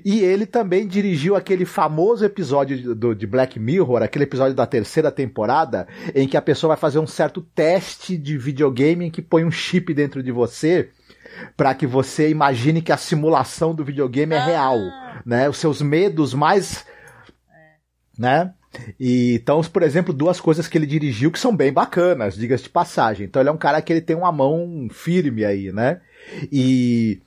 [0.03, 5.11] E ele também dirigiu aquele famoso episódio do, de Black Mirror, aquele episódio da terceira
[5.11, 9.45] temporada, em que a pessoa vai fazer um certo teste de videogame em que põe
[9.45, 10.89] um chip dentro de você
[11.55, 15.21] para que você imagine que a simulação do videogame é real, ah.
[15.25, 15.49] né?
[15.49, 16.85] Os seus medos mais,
[18.17, 18.53] né?
[18.99, 22.69] E, então, por exemplo, duas coisas que ele dirigiu que são bem bacanas, diga-se de
[22.69, 23.25] passagem.
[23.25, 26.01] Então ele é um cara que ele tem uma mão firme aí, né?
[26.51, 27.21] E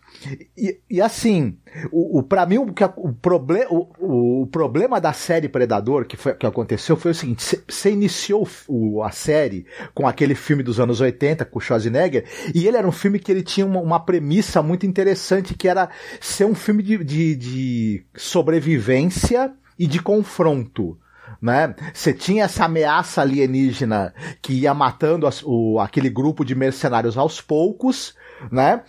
[0.56, 1.56] e, e assim,
[1.90, 6.34] o, o para mim o, o, proble o, o, problema da série Predador que, foi,
[6.34, 11.00] que aconteceu foi o seguinte: você iniciou o, a série com aquele filme dos anos
[11.00, 14.62] 80 com o Schwarzenegger, e ele era um filme que ele tinha uma, uma premissa
[14.62, 15.88] muito interessante que era
[16.20, 20.98] ser um filme de, de, de sobrevivência e de confronto
[21.42, 21.74] né?
[21.92, 27.40] Você tinha essa ameaça alienígena que ia matando as, o, aquele grupo de mercenários aos
[27.40, 28.14] poucos,
[28.50, 28.82] né?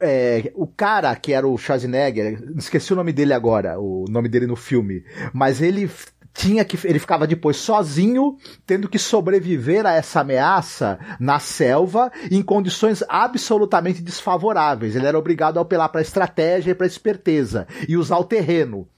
[0.00, 4.46] É, o cara que era o Schwarzenegger, esqueci o nome dele agora, o nome dele
[4.46, 5.88] no filme, mas ele
[6.34, 8.36] tinha que ele ficava depois sozinho,
[8.66, 14.96] tendo que sobreviver a essa ameaça na selva em condições absolutamente desfavoráveis.
[14.96, 18.88] Ele era obrigado a apelar para estratégia e para esperteza e usar o terreno.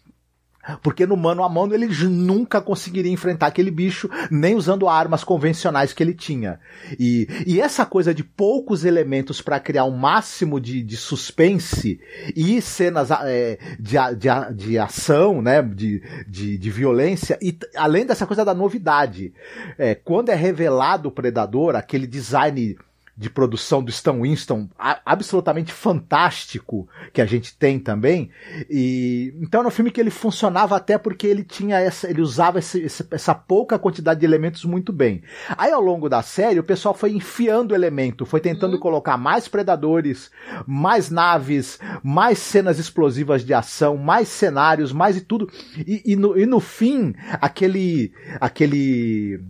[0.82, 5.92] Porque no mano a mano ele nunca conseguiria enfrentar aquele bicho, nem usando armas convencionais
[5.92, 6.58] que ele tinha.
[6.98, 12.00] E, e essa coisa de poucos elementos para criar um máximo de, de suspense
[12.34, 18.26] e cenas é, de, de, de ação, né, de, de, de violência, e além dessa
[18.26, 19.32] coisa da novidade.
[19.78, 22.76] É, quando é revelado o predador, aquele design
[23.16, 28.30] de produção do Stan Winston absolutamente fantástico que a gente tem também.
[28.68, 32.58] E então era um filme que ele funcionava até porque ele tinha essa, ele usava
[32.58, 35.22] esse, essa pouca quantidade de elementos muito bem.
[35.56, 38.80] Aí ao longo da série o pessoal foi enfiando elemento, foi tentando uhum.
[38.80, 40.30] colocar mais predadores,
[40.66, 45.50] mais naves, mais cenas explosivas de ação, mais cenários, mais e tudo.
[45.78, 49.40] E, e, no, e no fim aquele aquele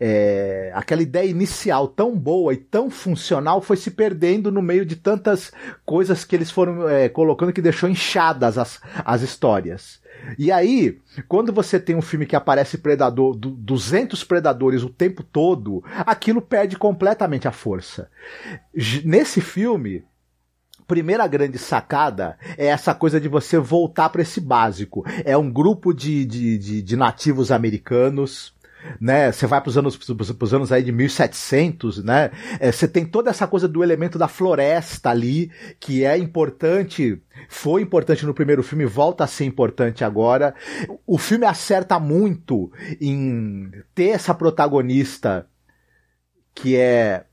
[0.00, 4.96] é, aquela ideia inicial tão boa e tão funcional foi se perdendo no meio de
[4.96, 5.52] tantas
[5.84, 10.00] coisas que eles foram é, colocando que deixou inchadas as, as histórias.
[10.38, 15.84] E aí, quando você tem um filme que aparece predador, 200 predadores o tempo todo,
[15.98, 18.10] aquilo perde completamente a força.
[19.04, 20.04] Nesse filme,
[20.86, 25.04] primeira grande sacada é essa coisa de você voltar para esse básico.
[25.24, 28.54] É um grupo de, de, de, de nativos americanos
[29.00, 29.32] né?
[29.32, 32.30] Você vai para os anos, pros anos aí de 1700, né?
[32.60, 37.82] É, você tem toda essa coisa do elemento da floresta ali, que é importante, foi
[37.82, 40.54] importante no primeiro filme, volta a ser importante agora.
[41.06, 42.70] O filme acerta muito
[43.00, 45.46] em ter essa protagonista
[46.54, 47.26] que é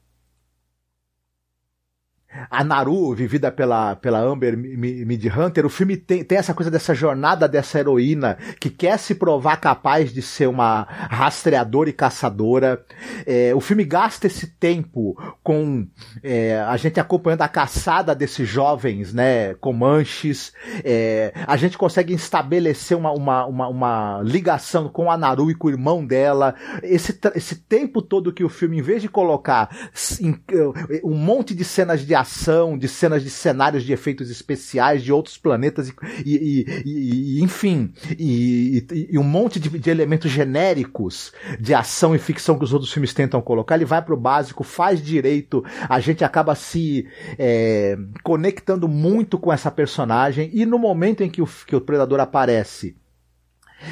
[2.50, 7.48] a Naru, vivida pela, pela Amber Midhunter, o filme tem, tem essa coisa dessa jornada
[7.48, 12.84] dessa heroína que quer se provar capaz de ser uma rastreadora e caçadora.
[13.26, 15.88] É, o filme gasta esse tempo com
[16.24, 20.54] é, a gente acompanhando a caçada desses jovens, né, Comanches.
[20.84, 25.68] É, a gente consegue estabelecer uma, uma, uma, uma, ligação com a Naru e com
[25.68, 26.56] o irmão dela.
[26.82, 29.70] Esse, esse tempo todo que o filme, em vez de colocar
[31.04, 35.38] um monte de cenas de ação, de cenas de cenários de efeitos especiais de outros
[35.38, 35.94] planetas e,
[36.26, 38.86] e, e, e enfim, e,
[39.18, 43.42] um monte de, de, elementos genéricos de ação e ficção que os outros filmes tentam
[43.42, 43.76] colocar.
[43.76, 47.08] Ele vai pro básico, faz direito, a gente acaba se
[47.38, 52.20] é, conectando muito com essa personagem e no momento em que o, que o Predador
[52.20, 52.96] aparece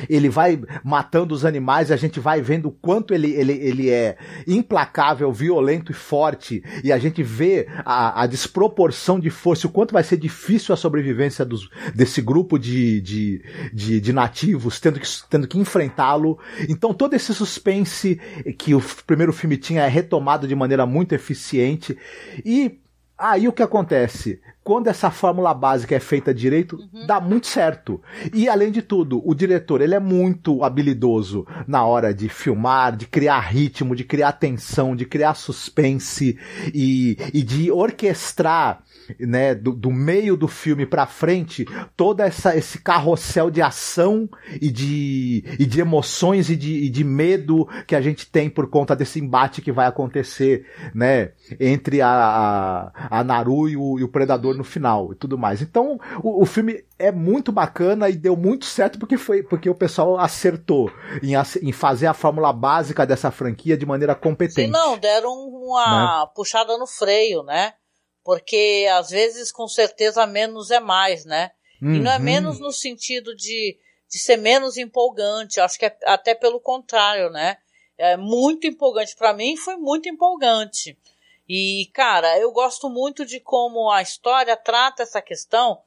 [0.10, 3.90] ele vai matando os animais e a gente vai vendo o quanto ele, ele, ele
[3.90, 6.64] é implacável, violento e forte.
[6.84, 10.78] E a gente vê a, a desproporção de força, o quanto vai ser difícil a
[10.78, 16.40] sobrevivência dos, desse grupo de, de, de, de nativos, tendo que, tendo que enfrentá-lo.
[16.68, 18.20] Então todo esse suspense
[18.58, 21.98] que o primeiro filme tinha é retomado de maneira muito eficiente.
[22.46, 22.80] E
[23.22, 24.42] Aí o que acontece?
[24.64, 27.08] Quando essa fórmula básica é feita direito, uhum.
[27.08, 28.02] dá muito certo.
[28.34, 33.08] E além de tudo, o diretor ele é muito habilidoso na hora de filmar, de
[33.08, 36.38] criar ritmo, de criar tensão, de criar suspense
[36.74, 38.84] e, e de orquestrar
[39.20, 44.30] né, do, do meio do filme para frente, todo essa, esse carrossel de ação
[44.62, 48.70] e de, e de emoções e de, e de medo que a gente tem por
[48.70, 54.04] conta desse embate que vai acontecer, né, entre a, a, a Naru e o, e
[54.04, 55.62] o, Predador no final e tudo mais.
[55.62, 59.76] Então, o, o, filme é muito bacana e deu muito certo porque foi, porque o
[59.76, 61.34] pessoal acertou em,
[61.68, 64.68] em fazer a fórmula básica dessa franquia de maneira competente.
[64.68, 66.32] Sim, não, deram uma né?
[66.36, 67.74] puxada no freio, né?
[68.24, 71.52] Porque às vezes, com certeza, menos é mais, né?
[71.82, 71.96] Uhum.
[71.96, 72.24] E não é uhum.
[72.24, 77.58] menos no sentido de, de ser menos empolgante, acho que é até pelo contrário, né?
[77.98, 79.16] É muito empolgante.
[79.16, 80.98] Para mim foi muito empolgante.
[81.48, 85.82] E, cara, eu gosto muito de como a história trata essa questão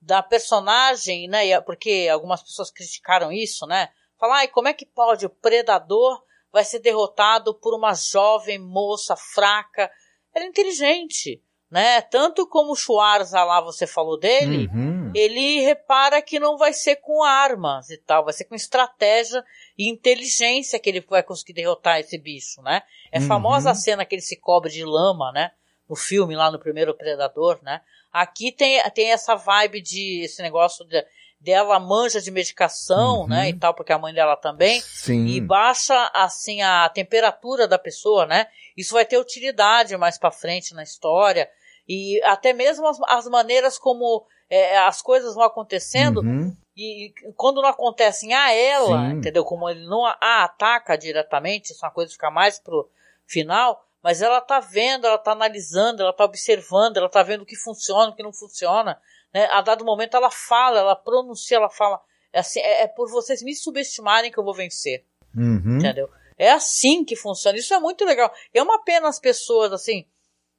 [0.00, 1.60] da personagem, né?
[1.60, 3.88] Porque algumas pessoas criticaram isso, né?
[4.18, 9.16] Falar, ai, como é que pode o predador vai ser derrotado por uma jovem moça
[9.16, 9.90] fraca?
[10.34, 12.00] Ela é inteligente né?
[12.00, 15.12] Tanto como o Schwarza lá você falou dele, uhum.
[15.14, 19.44] ele repara que não vai ser com armas e tal, vai ser com estratégia
[19.78, 22.82] e inteligência que ele vai conseguir derrotar esse bicho, né?
[23.12, 23.26] É uhum.
[23.28, 25.52] famosa a cena que ele se cobre de lama, né?
[25.88, 27.80] No filme lá no primeiro Predador, né?
[28.12, 31.04] Aqui tem, tem essa vibe de esse negócio de,
[31.40, 33.28] dela manja de medicação, uhum.
[33.28, 35.26] né, e tal, porque a mãe dela também, Sim.
[35.26, 38.48] e baixa assim a temperatura da pessoa, né?
[38.76, 41.48] Isso vai ter utilidade mais para frente na história
[41.88, 46.54] e até mesmo as, as maneiras como é, as coisas vão acontecendo uhum.
[46.78, 49.16] E quando não acontecem a ela, Sim.
[49.16, 49.44] entendeu?
[49.44, 52.88] Como ele não a ataca diretamente, isso é uma coisa que fica mais pro
[53.26, 57.46] final, mas ela tá vendo, ela tá analisando, ela tá observando, ela tá vendo o
[57.46, 59.00] que funciona, o que não funciona,
[59.34, 59.48] né?
[59.50, 62.00] A dado momento ela fala, ela pronuncia, ela fala,
[62.32, 65.04] é assim, é, é por vocês me subestimarem que eu vou vencer,
[65.36, 65.78] uhum.
[65.78, 66.08] entendeu?
[66.38, 68.32] É assim que funciona, isso é muito legal.
[68.54, 70.06] É uma pena as pessoas, assim,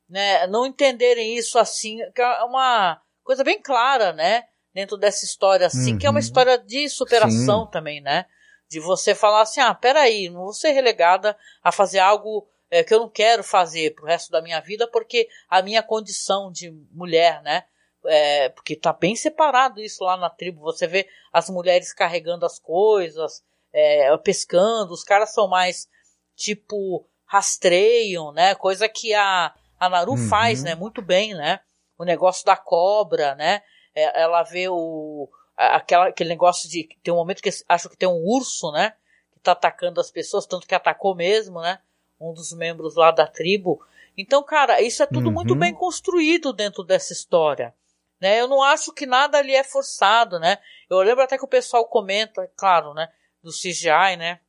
[0.10, 5.68] né, não entenderem isso assim, que é uma coisa bem clara, né, dentro dessa história
[5.68, 5.98] assim, uhum.
[5.98, 6.20] que é uma uhum.
[6.20, 7.72] história de superação Sim.
[7.72, 8.26] também, né,
[8.70, 12.94] de você falar assim, ah, peraí, não vou ser relegada a fazer algo é, que
[12.94, 17.42] eu não quero fazer pro resto da minha vida porque a minha condição de mulher,
[17.42, 17.64] né,
[18.06, 22.60] é, porque tá bem separado isso lá na tribo, você vê as mulheres carregando as
[22.60, 25.88] coisas, é, pescando, os caras são mais
[26.36, 30.28] tipo rastreiam, né, coisa que a a Naru uhum.
[30.28, 31.62] faz, né, muito bem, né?
[31.98, 33.62] O negócio da cobra, né?
[34.00, 38.08] É, ela vê o aquela, aquele negócio de tem um momento que acho que tem
[38.08, 38.94] um urso, né?
[39.34, 41.80] Que tá atacando as pessoas, tanto que atacou mesmo, né?
[42.20, 43.84] Um dos membros lá da tribo.
[44.18, 45.34] Então, cara, isso é tudo uhum.
[45.34, 47.74] muito bem construído dentro dessa história.
[48.20, 48.40] Né?
[48.42, 50.58] Eu não acho que nada ali é forçado, né?
[50.90, 53.10] Eu lembro até que o pessoal comenta, claro, né?
[53.42, 54.42] Do CGI, né?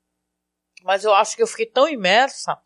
[0.83, 2.61] Mas eu acho que eu fiquei tão imersa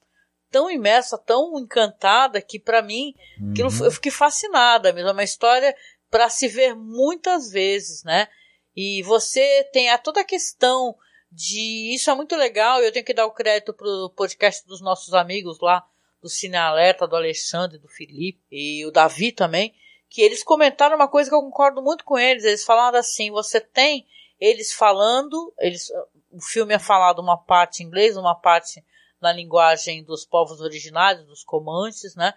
[0.55, 3.55] tão imersa, tão encantada que para mim uhum.
[3.83, 5.09] eu fiquei fascinada mesmo.
[5.09, 5.75] É uma história
[6.14, 8.29] para se ver muitas vezes, né?
[8.77, 10.94] E você tem a toda a questão
[11.29, 12.81] de isso é muito legal.
[12.81, 15.85] Eu tenho que dar o crédito pro podcast dos nossos amigos lá
[16.22, 19.74] do Cine Alerta, do Alexandre, do Felipe e o Davi também,
[20.09, 22.44] que eles comentaram uma coisa que eu concordo muito com eles.
[22.44, 24.07] Eles falaram assim: você tem
[24.38, 25.90] eles falando, eles,
[26.31, 28.85] o filme é falado uma parte em inglês, uma parte
[29.20, 32.35] na linguagem dos povos originários, dos comanches, né?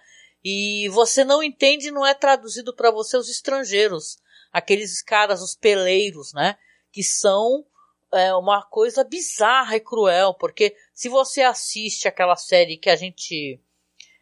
[0.49, 4.17] E você não entende, não é traduzido para você os estrangeiros,
[4.49, 6.57] aqueles caras, os peleiros, né?
[6.89, 7.65] Que são
[8.13, 13.59] é, uma coisa bizarra e cruel, porque se você assiste aquela série que a gente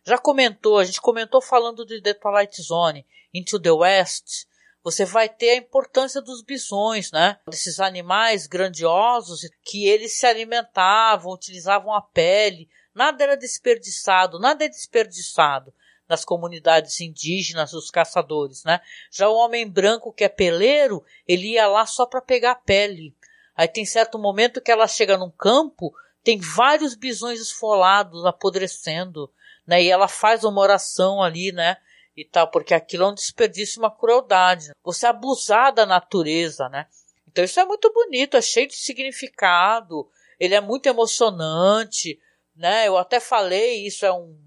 [0.03, 4.47] já comentou, a gente comentou falando de The Twilight Zone, Into the West,
[4.83, 7.39] você vai ter a importância dos bisões, né?
[7.47, 12.67] Desses animais grandiosos que eles se alimentavam, utilizavam a pele.
[12.95, 15.71] Nada era desperdiçado, nada é desperdiçado
[16.07, 18.79] nas comunidades indígenas, os caçadores, né?
[19.11, 23.15] Já o homem branco que é peleiro, ele ia lá só para pegar a pele.
[23.55, 29.31] Aí tem certo momento que ela chega num campo, tem vários bisões esfolados, apodrecendo,
[29.65, 29.81] né?
[29.81, 31.77] E ela faz uma oração ali, né?
[32.15, 34.71] e tal, porque aquilo é um desperdício, uma crueldade.
[34.83, 36.87] Você abusar da natureza, né?
[37.27, 42.17] Então isso é muito bonito, é cheio de significado, ele é muito emocionante,
[42.55, 42.87] né?
[42.87, 44.37] Eu até falei, isso é um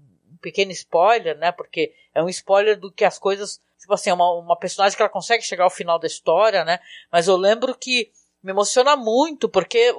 [0.41, 1.51] pequeno spoiler, né?
[1.51, 5.01] Porque é um spoiler do que as coisas, tipo assim, é uma, uma personagem que
[5.01, 6.79] ela consegue chegar ao final da história, né?
[7.11, 8.11] Mas eu lembro que
[8.41, 9.93] me emociona muito, porque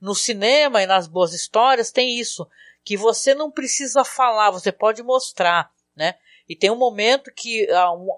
[0.00, 2.48] no cinema e nas boas histórias tem isso,
[2.84, 6.14] que você não precisa falar, você pode mostrar, né?
[6.48, 7.68] E tem um momento que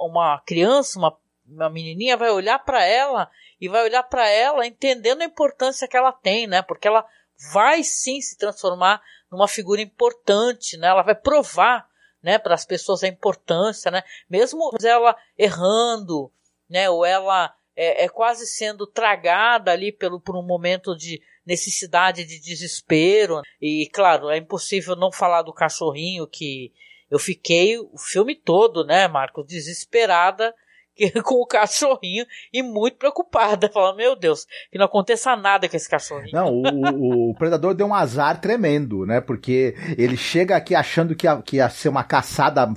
[0.01, 1.17] uma criança, uma,
[1.47, 5.97] uma menininha vai olhar para ela e vai olhar para ela entendendo a importância que
[5.97, 6.63] ela tem, né?
[6.63, 7.07] Porque ela
[7.53, 9.03] vai sim se transformar
[9.33, 10.89] numa figura importante, né?
[10.89, 11.89] Ela vai provar,
[12.23, 14.03] né, para as pessoas a importância, né?
[14.29, 16.31] Mesmo ela errando,
[16.69, 22.25] né, ou ela é, é quase sendo tragada ali pelo, por um momento de necessidade
[22.25, 23.41] de desespero.
[23.61, 26.73] E, claro, é impossível não falar do cachorrinho que
[27.11, 30.55] eu fiquei o filme todo, né, Marcos, desesperada
[31.25, 35.89] com o cachorrinho e muito preocupada, falando, meu Deus, que não aconteça nada com esse
[35.89, 36.33] cachorrinho.
[36.33, 39.21] Não, o, o predador deu um azar tremendo, né?
[39.21, 42.73] Porque ele chega aqui achando que ia, que ia ser uma caçada,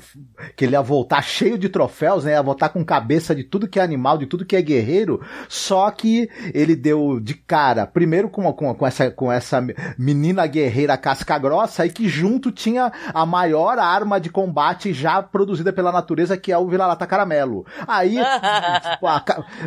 [0.55, 2.32] que ele ia voltar cheio de troféus, né?
[2.32, 5.89] Ia voltar com cabeça de tudo que é animal, de tudo que é guerreiro, só
[5.91, 9.66] que ele deu de cara, primeiro com, com, com essa, com essa
[9.97, 15.74] menina guerreira casca grossa, e que junto tinha a maior arma de combate já produzida
[15.74, 17.66] pela natureza, que é o Vira-Lata Caramelo.
[17.88, 19.24] Aí aí tipo, a,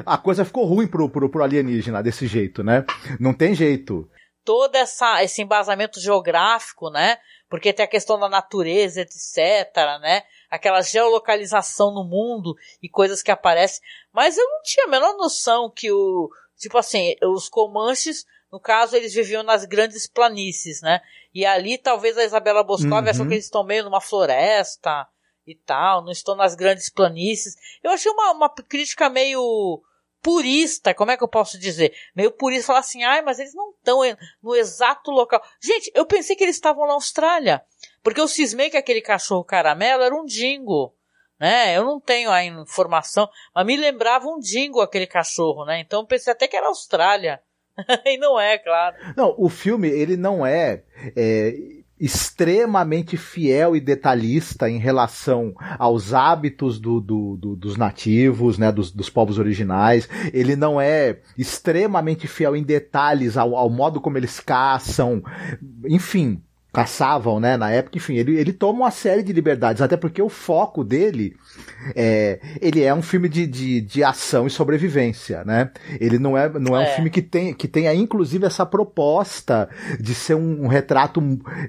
[0.06, 2.84] a, coisa ficou ruim pro, pro, pro alienígena desse jeito, né?
[3.20, 4.08] Não tem jeito.
[4.44, 7.18] Todo essa, esse embasamento geográfico, né?
[7.48, 10.22] Porque tem a questão da natureza, etc, né?
[10.50, 13.82] Aquela geolocalização no mundo e coisas que aparecem.
[14.12, 18.96] Mas eu não tinha a menor noção que o, tipo assim, os Comanches, no caso,
[18.96, 21.00] eles viviam nas grandes planícies, né?
[21.34, 23.10] E ali talvez a Isabela Boscov uhum.
[23.10, 25.06] achou que eles estão meio numa floresta,
[25.50, 27.54] e tal, não estou nas grandes planícies.
[27.82, 29.82] Eu achei uma, uma crítica meio
[30.22, 31.94] purista, como é que eu posso dizer?
[32.14, 34.00] Meio purista, falar assim, ai, mas eles não estão
[34.42, 35.42] no exato local.
[35.60, 37.62] Gente, eu pensei que eles estavam na Austrália,
[38.02, 40.94] porque eu cismei que aquele cachorro caramelo era um dingo,
[41.38, 41.76] né?
[41.76, 45.80] Eu não tenho a informação, mas me lembrava um dingo aquele cachorro, né?
[45.80, 47.40] Então eu pensei até que era Austrália.
[48.04, 48.96] e não é, claro.
[49.16, 50.82] Não, o filme, ele não é,
[51.16, 51.54] é
[52.00, 58.90] extremamente fiel e detalhista em relação aos hábitos do, do, do, dos nativos, né, dos,
[58.90, 60.08] dos, povos originais.
[60.32, 65.22] Ele não é extremamente fiel em detalhes ao, ao modo como eles caçam.
[65.86, 66.42] Enfim,
[66.72, 70.28] caçavam, né, na época, enfim, ele, ele toma uma série de liberdades, até porque o
[70.28, 71.34] foco dele
[71.96, 76.48] é, ele é um filme de, de, de ação e sobrevivência, né, ele não é,
[76.58, 76.90] não é, é.
[76.90, 81.20] um filme que tem, que tenha inclusive essa proposta de ser um, um, retrato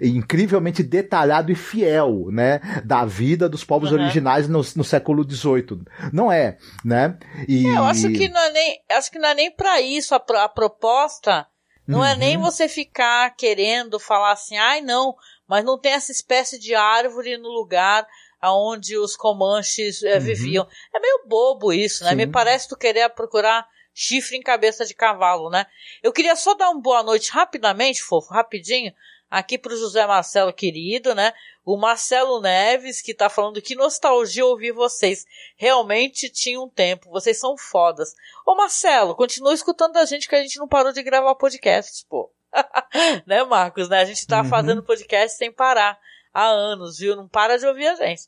[0.01, 3.99] incrivelmente detalhado e fiel, né, da vida dos povos uhum.
[3.99, 5.81] originais no, no século XVIII,
[6.11, 7.65] não é, né, e...
[7.65, 10.21] É, eu acho que não é nem, acho que não é nem para isso a,
[10.43, 11.47] a proposta
[11.89, 12.05] não uhum.
[12.05, 12.43] é nem uhum.
[12.43, 15.15] você ficar querendo falar assim, ai não,
[15.47, 18.07] mas não tem essa espécie de árvore no lugar
[18.39, 20.19] aonde os comanches é, uhum.
[20.19, 20.67] viviam.
[20.93, 22.11] É meio bobo isso, né?
[22.11, 22.15] Sim.
[22.15, 25.65] Me parece tu querer procurar chifre em cabeça de cavalo, né?
[26.03, 28.93] Eu queria só dar uma boa noite rapidamente, fofo, rapidinho,
[29.27, 31.33] aqui pro José Marcelo querido, né?
[31.71, 35.23] O Marcelo Neves, que tá falando que nostalgia ouvir vocês.
[35.55, 38.15] Realmente tinha um tempo, vocês são fodas.
[38.43, 42.33] Ô Marcelo, continua escutando a gente que a gente não parou de gravar podcast, pô.
[43.27, 44.01] né, Marcos, né?
[44.01, 44.49] A gente tá uhum.
[44.49, 45.95] fazendo podcast sem parar
[46.33, 47.15] há anos, viu?
[47.15, 48.23] Não para de ouvir a gente.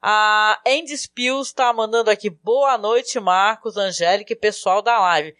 [0.00, 5.34] A Andy Spills tá mandando aqui boa noite, Marcos, Angélica e pessoal da live.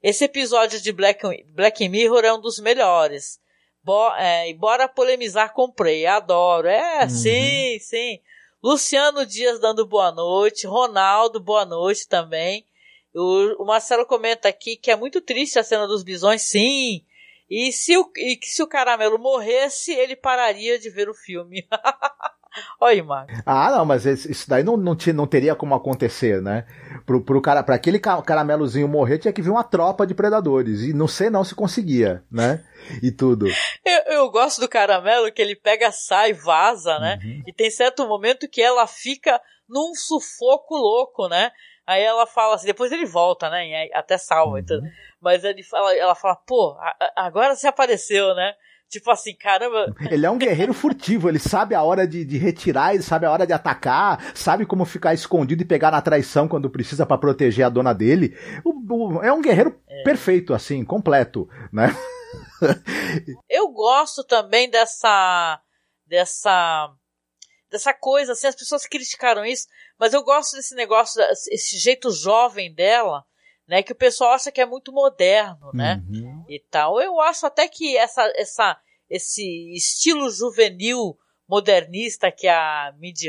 [0.00, 3.40] Esse episódio de Black, Black Mirror é um dos melhores.
[3.82, 6.68] Bo é, bora polemizar com Prey, adoro.
[6.68, 7.08] É, uhum.
[7.08, 8.20] sim, sim.
[8.62, 12.66] Luciano Dias dando boa noite, Ronaldo, boa noite também.
[13.14, 17.04] O, o, Marcelo comenta aqui que é muito triste a cena dos bisões, sim.
[17.48, 21.66] E se o, e se o caramelo morresse, ele pararia de ver o filme.
[22.80, 23.40] Olha, Marcos.
[23.44, 26.64] Ah, não, mas isso daí não, não, tinha, não teria como acontecer, né?
[27.04, 30.82] Pro, pro cara, pra aquele caramelozinho morrer, tinha que vir uma tropa de predadores.
[30.82, 32.64] E não sei não se conseguia, né?
[33.02, 33.46] E tudo.
[33.84, 37.18] Eu, eu gosto do caramelo que ele pega, sai, vaza, né?
[37.22, 37.42] Uhum.
[37.46, 41.50] E tem certo momento que ela fica num sufoco louco, né?
[41.86, 43.66] Aí ela fala assim, depois ele volta, né?
[43.66, 44.52] E até salva.
[44.52, 44.58] Uhum.
[44.58, 44.80] Então,
[45.20, 46.76] mas ele fala, ela fala, pô,
[47.16, 48.54] agora você apareceu, né?
[48.90, 49.94] Tipo assim, caramba.
[50.10, 53.30] Ele é um guerreiro furtivo, ele sabe a hora de, de retirar, ele sabe a
[53.30, 57.64] hora de atacar, sabe como ficar escondido e pegar na traição quando precisa para proteger
[57.64, 58.36] a dona dele.
[58.64, 60.02] O, o, é um guerreiro é.
[60.02, 61.94] perfeito, assim, completo, né?
[63.48, 65.60] Eu gosto também dessa.
[66.04, 66.92] dessa.
[67.70, 69.68] dessa coisa, assim, as pessoas criticaram isso,
[69.98, 73.24] mas eu gosto desse negócio, esse jeito jovem dela,
[73.70, 73.84] né?
[73.84, 76.02] Que o pessoal acha que é muito moderno, né?
[76.10, 76.44] Uhum.
[76.48, 77.00] E tal.
[77.00, 78.76] Eu acho até que essa, essa,
[79.08, 81.16] esse estilo juvenil
[81.48, 83.20] modernista que a Mid,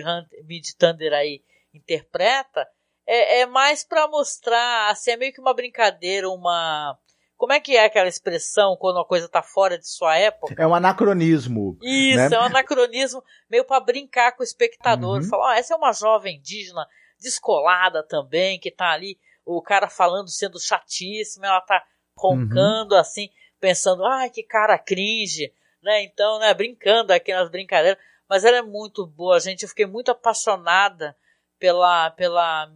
[0.46, 2.68] Mid Thunder aí interpreta
[3.06, 6.98] é, é mais para mostrar, assim, é meio que uma brincadeira, uma
[7.38, 10.56] como é que é aquela expressão quando a coisa tá fora de sua época?
[10.58, 11.78] É um anacronismo.
[11.82, 12.36] Isso, né?
[12.36, 15.18] é um anacronismo meio para brincar com o espectador.
[15.18, 15.24] Uhum.
[15.24, 16.86] Falar, ah, essa é uma jovem indígena
[17.20, 21.84] descolada também, que tá ali, o cara falando sendo chatíssimo, ela tá
[22.18, 23.00] roncando Uhum.
[23.00, 23.30] assim,
[23.60, 26.04] pensando, ai, que cara cringe, né?
[26.04, 28.02] Então, né, brincando aqui nas brincadeiras.
[28.30, 29.64] Mas ela é muito boa, gente.
[29.64, 31.16] Eu fiquei muito apaixonada
[31.60, 32.10] pela.
[32.12, 32.72] pela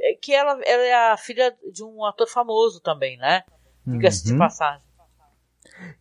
[0.00, 3.42] é que ela, ela é a filha de um ator famoso também, né?
[3.86, 4.38] Diga-se de Uhum.
[4.38, 4.84] passagem.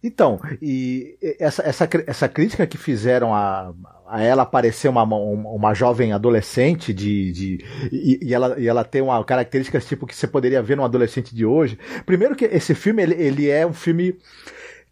[0.04, 3.74] Então, e essa, essa, essa crítica que fizeram a,
[4.14, 5.18] a ela parecer uma, uma,
[5.50, 10.16] uma jovem adolescente de, de e, e, ela, e ela tem uma características tipo que
[10.16, 11.80] você poderia ver num adolescente de hoje.
[12.06, 14.16] Primeiro que esse filme ele, ele é um filme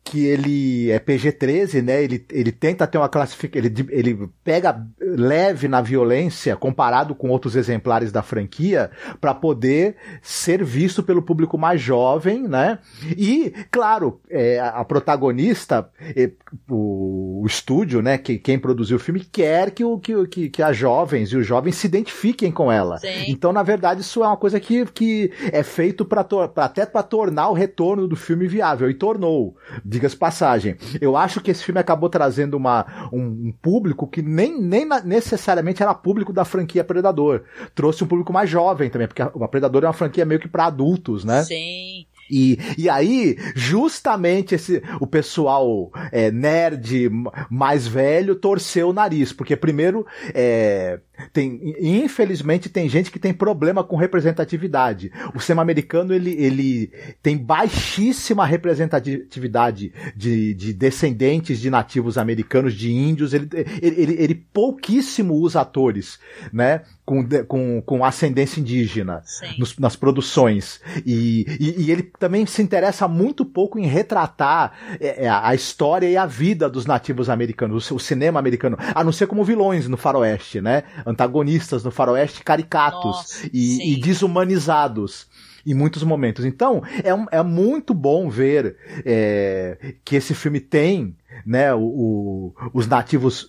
[0.03, 2.03] que ele é PG-13, né?
[2.03, 7.55] Ele, ele tenta ter uma classificação, ele, ele pega leve na violência comparado com outros
[7.55, 8.89] exemplares da franquia
[9.19, 12.79] para poder ser visto pelo público mais jovem, né?
[13.15, 16.31] E, claro, é, a protagonista, é,
[16.69, 18.17] o, o, estúdio, né?
[18.17, 21.45] Que, quem produziu o filme quer que, o, que, que, que as jovens e os
[21.45, 22.97] jovens se identifiquem com ela.
[22.97, 23.25] Sim.
[23.27, 26.25] Então, na verdade, isso é uma coisa que, que é feito para
[26.57, 29.55] até para tornar o retorno do filme viável e tornou
[29.91, 30.77] diga-se passagem.
[31.01, 35.83] Eu acho que esse filme acabou trazendo uma, um, um público que nem, nem necessariamente
[35.83, 37.43] era público da franquia Predador.
[37.75, 40.65] Trouxe um público mais jovem também, porque a Predador é uma franquia meio que para
[40.65, 41.43] adultos, né?
[41.43, 42.05] Sim.
[42.29, 47.11] E, e aí, justamente esse, o pessoal é, nerd
[47.49, 51.01] mais velho torceu o nariz, porque primeiro, é,
[51.33, 55.11] tem, infelizmente tem gente que tem problema com representatividade.
[55.33, 56.91] O cinema americano ele, ele
[57.21, 63.33] tem baixíssima representatividade de, de descendentes de nativos americanos, de índios.
[63.33, 63.47] Ele,
[63.81, 66.19] ele, ele, pouquíssimo usa atores,
[66.51, 66.81] né?
[67.03, 69.21] Com, com, com ascendência indígena
[69.57, 70.79] nos, nas produções.
[71.05, 76.15] E, e, e, ele também se interessa muito pouco em retratar é, a história e
[76.15, 79.97] a vida dos nativos americanos, o, o cinema americano, a não ser como vilões no
[79.97, 80.83] faroeste, né?
[81.11, 85.27] Antagonistas no faroeste caricatos Nossa, e, e, desumanizados
[85.65, 86.45] em muitos momentos.
[86.45, 92.87] Então, é, é muito bom ver é, que esse filme tem né, o, o, os
[92.87, 93.47] nativos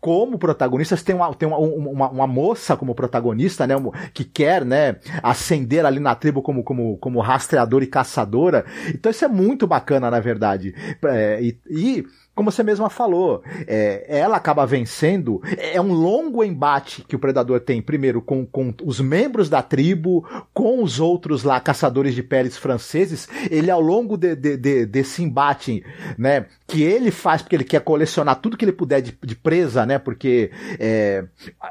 [0.00, 3.74] como protagonistas, tem uma, tem uma, uma, uma, moça como protagonista, né,
[4.14, 8.64] que quer, né, ascender ali na tribo como, como, como rastreadora e caçadora.
[8.88, 10.74] Então isso é muito bacana, na verdade.
[11.04, 15.42] É, e, e como você mesma falou, é, ela acaba vencendo.
[15.58, 20.26] É um longo embate que o predador tem, primeiro, com, com os membros da tribo,
[20.54, 23.28] com os outros lá, caçadores de peles franceses.
[23.50, 25.84] Ele, ao longo de, de, de, desse embate,
[26.16, 29.84] né, que ele faz porque ele quer colecionar tudo que ele puder de, de presa,
[29.84, 31.24] né, porque é,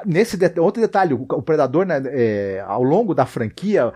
[0.05, 3.91] nesse de, outro detalhe, o, o predador, né, é, ao longo da franquia,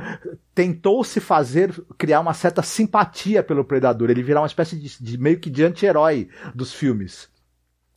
[0.54, 5.18] tentou se fazer criar uma certa simpatia pelo predador, ele virar uma espécie de, de
[5.18, 7.32] meio que de anti-herói dos filmes.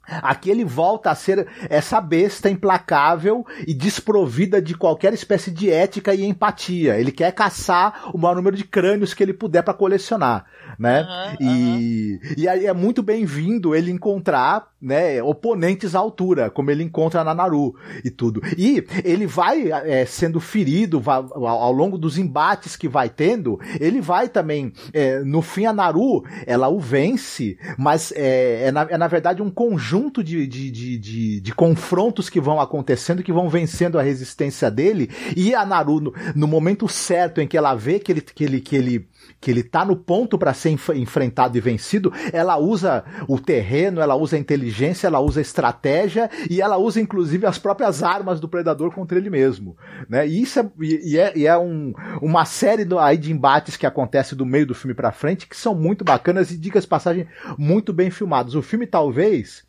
[0.06, 6.14] Aqui ele volta a ser essa besta implacável e desprovida de qualquer espécie de ética
[6.14, 6.98] e empatia.
[6.98, 10.46] Ele quer caçar o maior número de crânios que ele puder para colecionar,
[10.78, 11.02] né?
[11.40, 12.34] Uhum, e, uhum.
[12.36, 17.34] e aí é muito bem-vindo ele encontrar, né, oponentes à altura, como ele encontra na
[17.34, 17.74] Naru
[18.04, 18.40] e tudo.
[18.56, 24.28] E ele vai é, sendo ferido ao longo dos embates que vai tendo, ele vai
[24.28, 29.08] também, é, no fim a Naru, ela o vence, mas é, é, na, é na
[29.08, 33.48] verdade um conjunto conjunto de, de, de, de, de confrontos que vão acontecendo, que vão
[33.48, 37.98] vencendo a resistência dele, e a Naru, no, no momento certo em que ela vê
[37.98, 39.08] que ele, que ele, que ele,
[39.40, 44.00] que ele tá no ponto para ser enf enfrentado e vencido, ela usa o terreno,
[44.00, 48.40] ela usa a inteligência, ela usa a estratégia e ela usa inclusive as próprias armas
[48.40, 49.76] do predador contra ele mesmo,
[50.08, 50.26] né?
[50.26, 53.86] E isso é, e é, e é um, uma série do, aí de embates que
[53.86, 57.26] acontece do meio do filme para frente que são muito bacanas e dicas passagem
[57.58, 58.54] muito bem filmados.
[58.54, 59.65] O filme talvez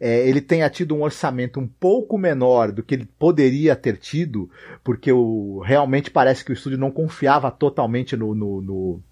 [0.00, 4.50] é, ele tenha tido um orçamento um pouco menor do que ele poderia ter tido,
[4.82, 9.02] porque o, realmente parece que o estúdio não confiava totalmente no, no, no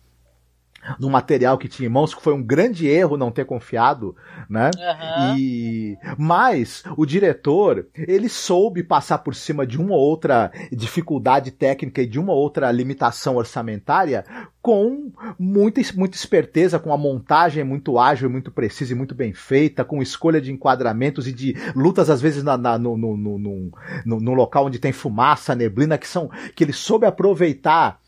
[0.98, 4.16] no material que tinha em mãos, que foi um grande erro não ter confiado,
[4.48, 4.70] né?
[4.76, 5.36] Uhum.
[5.36, 12.02] E mas o diretor, ele soube passar por cima de uma ou outra dificuldade técnica
[12.02, 14.24] e de uma ou outra limitação orçamentária
[14.62, 19.84] com muita, muita esperteza, com a montagem muito ágil, muito precisa e muito bem feita,
[19.84, 23.70] com escolha de enquadramentos e de lutas às vezes na, na, no, no, no,
[24.04, 27.99] no local onde tem fumaça, neblina, que são que ele soube aproveitar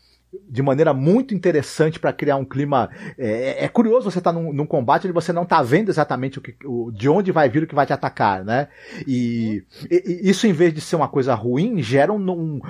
[0.49, 2.89] de maneira muito interessante para criar um clima.
[3.17, 6.39] É, é curioso você estar tá num, num, combate onde você não está vendo exatamente
[6.39, 8.67] o que, o, de onde vai vir o que vai te atacar, né?
[9.07, 12.61] E, e, isso, em vez de ser uma coisa ruim, gera um, um,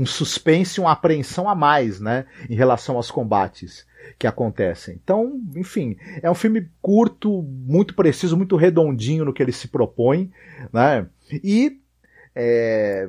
[0.00, 2.26] um suspense, uma apreensão a mais, né?
[2.48, 3.86] Em relação aos combates
[4.18, 4.98] que acontecem.
[5.02, 10.30] Então, enfim, é um filme curto, muito preciso, muito redondinho no que ele se propõe,
[10.72, 11.06] né?
[11.42, 11.80] E
[12.34, 13.08] é,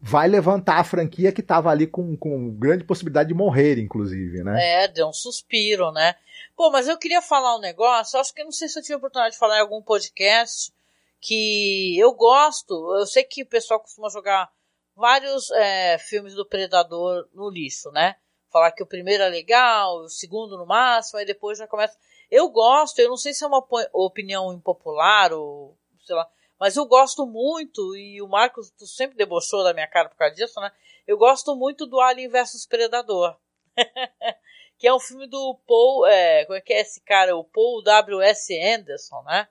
[0.00, 4.84] vai levantar a franquia que estava ali com, com grande possibilidade de morrer, inclusive, né?
[4.84, 6.14] É, deu um suspiro, né?
[6.56, 8.96] Pô, mas eu queria falar um negócio, acho que não sei se eu tive a
[8.98, 10.72] oportunidade de falar em algum podcast,
[11.20, 14.50] que eu gosto, eu sei que o pessoal costuma jogar
[14.96, 18.16] vários é, filmes do Predador no lixo, né?
[18.50, 21.96] Falar que o primeiro é legal, o segundo no máximo, aí depois já começa.
[22.30, 26.26] Eu gosto, eu não sei se é uma opinião impopular ou sei lá,
[26.60, 30.34] mas eu gosto muito, e o Marcos tu sempre debochou da minha cara por causa
[30.34, 30.70] disso, né?
[31.06, 33.34] Eu gosto muito do Alien vs Predador.
[34.78, 37.34] que é um filme do Paul, é, como é que é esse cara?
[37.34, 38.54] O Paul W.S.
[38.74, 39.48] Anderson, né?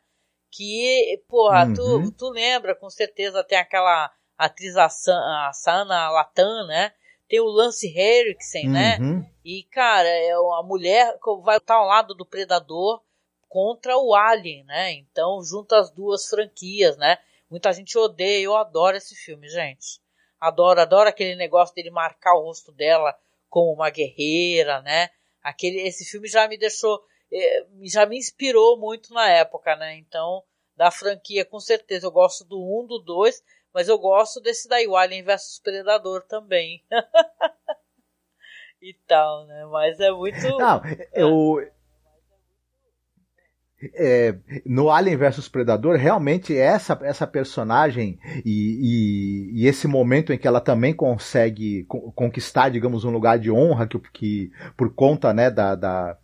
[0.52, 1.74] Que, porra, uhum.
[1.74, 6.94] tu, tu lembra, com certeza, tem aquela atriz, a, a Sana Latan, né?
[7.28, 8.98] Tem o Lance Henriksen, né?
[9.00, 9.20] uhum.
[9.20, 9.32] né?
[9.44, 13.02] E, cara, é uma mulher que vai estar ao lado do Predador
[13.50, 14.92] contra o Alien, né?
[14.94, 17.18] Então junta as duas franquias, né?
[17.50, 20.00] Muita gente odeia, eu adoro esse filme, gente.
[20.40, 23.18] Adoro, adoro aquele negócio dele marcar o rosto dela
[23.50, 25.10] como uma guerreira, né?
[25.42, 29.98] Aquele, esse filme já me deixou, eh, já me inspirou muito na época, né?
[29.98, 30.44] Então,
[30.78, 33.44] da franquia, com certeza, eu gosto do 1, do 2,
[33.74, 36.86] mas eu gosto desse daí, o Alien vs Predador também.
[38.82, 39.66] e tal, né?
[39.66, 40.58] Mas é muito.
[40.58, 40.82] Não,
[41.14, 41.70] eu,
[43.94, 50.38] é, no Alien vs Predador, realmente essa, essa personagem e, e, e, esse momento em
[50.38, 55.50] que ela também consegue conquistar, digamos, um lugar de honra que, que por conta né,
[55.50, 56.18] da, da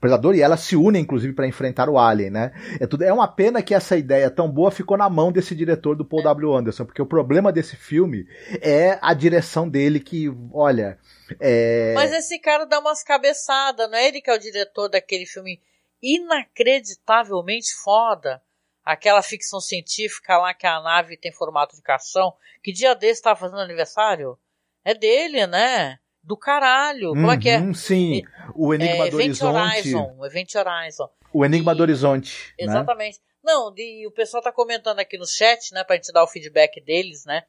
[0.00, 2.52] Predador e ela se unem, inclusive, para enfrentar o Alien, né?
[2.80, 5.94] É, tudo, é uma pena que essa ideia tão boa ficou na mão desse diretor
[5.94, 6.54] do Paul W.
[6.54, 8.26] Anderson, porque o problema desse filme
[8.62, 10.98] é a direção dele que, olha.
[11.38, 11.92] É...
[11.94, 15.60] Mas esse cara dá umas cabeçadas, não é ele que é o diretor daquele filme
[16.02, 18.42] inacreditavelmente foda.
[18.84, 22.34] Aquela ficção científica lá que a nave tem formato de caixão.
[22.62, 24.38] Que dia desse estava fazendo aniversário?
[24.84, 25.98] É dele, né?
[26.22, 27.10] Do caralho.
[27.10, 27.58] Como é que é?
[27.58, 28.22] Uhum, sim,
[28.54, 29.94] o Enigma é, do Event Horizonte.
[29.94, 31.10] Horizon, Event Horizon.
[31.32, 32.54] O Enigma e, do Horizonte.
[32.58, 32.64] Né?
[32.66, 33.18] Exatamente.
[33.18, 33.24] Né?
[33.42, 36.80] Não, de, o pessoal tá comentando aqui no chat, né, pra gente dar o feedback
[36.82, 37.42] deles, né?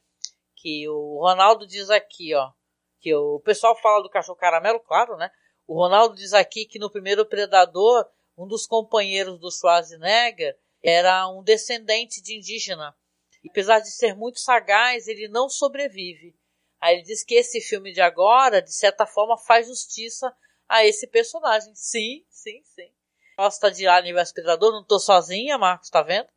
[0.56, 2.52] Que o Ronaldo diz aqui, ó.
[3.00, 5.30] Que o pessoal fala do cachorro caramelo, claro, né?
[5.68, 8.06] O Ronaldo diz aqui que no primeiro Predador
[8.38, 12.96] um dos companheiros do Schwarzenegger era um descendente de indígena.
[13.44, 16.36] E, apesar de ser muito sagaz, ele não sobrevive.
[16.80, 20.36] Aí ele diz que esse filme de agora, de certa forma, faz justiça
[20.68, 21.74] a esse personagem.
[21.76, 22.90] Sim, sim, sim.
[23.38, 26.28] Gosta de Alien vs Predador, não tô sozinha, Marcos, tá vendo?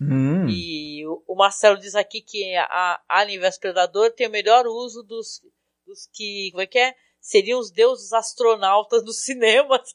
[0.00, 0.46] Hum.
[0.48, 5.02] E o, o, Marcelo diz aqui que a Alien vs Predador tem o melhor uso
[5.02, 5.42] dos,
[5.86, 6.94] dos que, como é que é?
[7.20, 9.94] Seriam os deuses astronautas dos cinemas.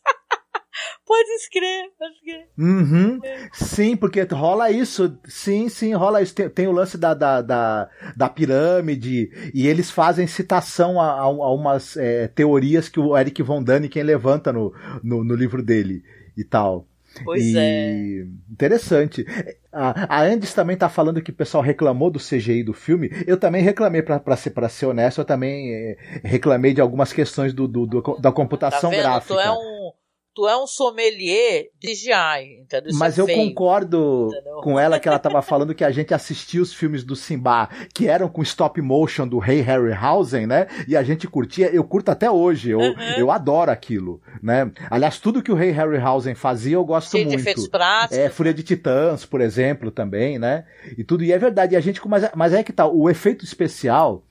[1.12, 2.46] Pode escrever, pode.
[2.58, 3.20] Uhum.
[3.52, 5.20] Sim, porque rola isso.
[5.26, 6.34] Sim, sim, rola isso.
[6.34, 11.24] Tem, tem o lance da, da, da, da, pirâmide e eles fazem citação a, a,
[11.24, 16.02] a umas é, teorias que o Eric Von Däniken levanta no, no, no livro dele
[16.38, 16.88] e tal.
[17.26, 17.58] Pois e...
[17.58, 18.26] é.
[18.50, 19.26] Interessante.
[19.70, 23.12] A, a Andes também tá falando que o pessoal reclamou do CGI do filme.
[23.28, 27.54] Eu também reclamei, para ser, pra ser honesto, eu também é, reclamei de algumas questões
[27.54, 29.34] do, do, do da computação tá gráfica.
[29.34, 29.92] Tu é um
[30.34, 32.90] tu é um sommelier de CGI, entendeu?
[32.90, 34.62] Isso Mas é eu feio, concordo entendeu?
[34.62, 38.08] com ela que ela estava falando que a gente assistia os filmes do Simba, que
[38.08, 40.68] eram com stop motion do Ray Harryhausen, né?
[40.88, 43.18] E a gente curtia, eu curto até hoje, eu, uhum.
[43.18, 44.72] eu adoro aquilo, né?
[44.90, 47.38] Aliás, tudo que o Ray Harryhausen fazia eu gosto Cheio muito.
[47.38, 48.18] De efeitos práticos.
[48.18, 50.66] É, Fúria de Titãs, por exemplo, também, né?
[50.98, 53.44] E tudo, e é verdade, e a gente, mas, mas é que tá, o efeito
[53.44, 54.31] especial, é,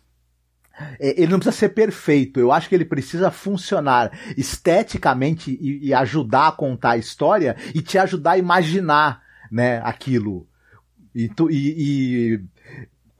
[0.99, 2.41] ele não precisa ser perfeito.
[2.41, 7.83] Eu acho que ele precisa funcionar esteticamente e, e, ajudar a contar a história e
[7.83, 10.47] te ajudar a imaginar, né, aquilo.
[11.15, 12.41] E, tu, e, e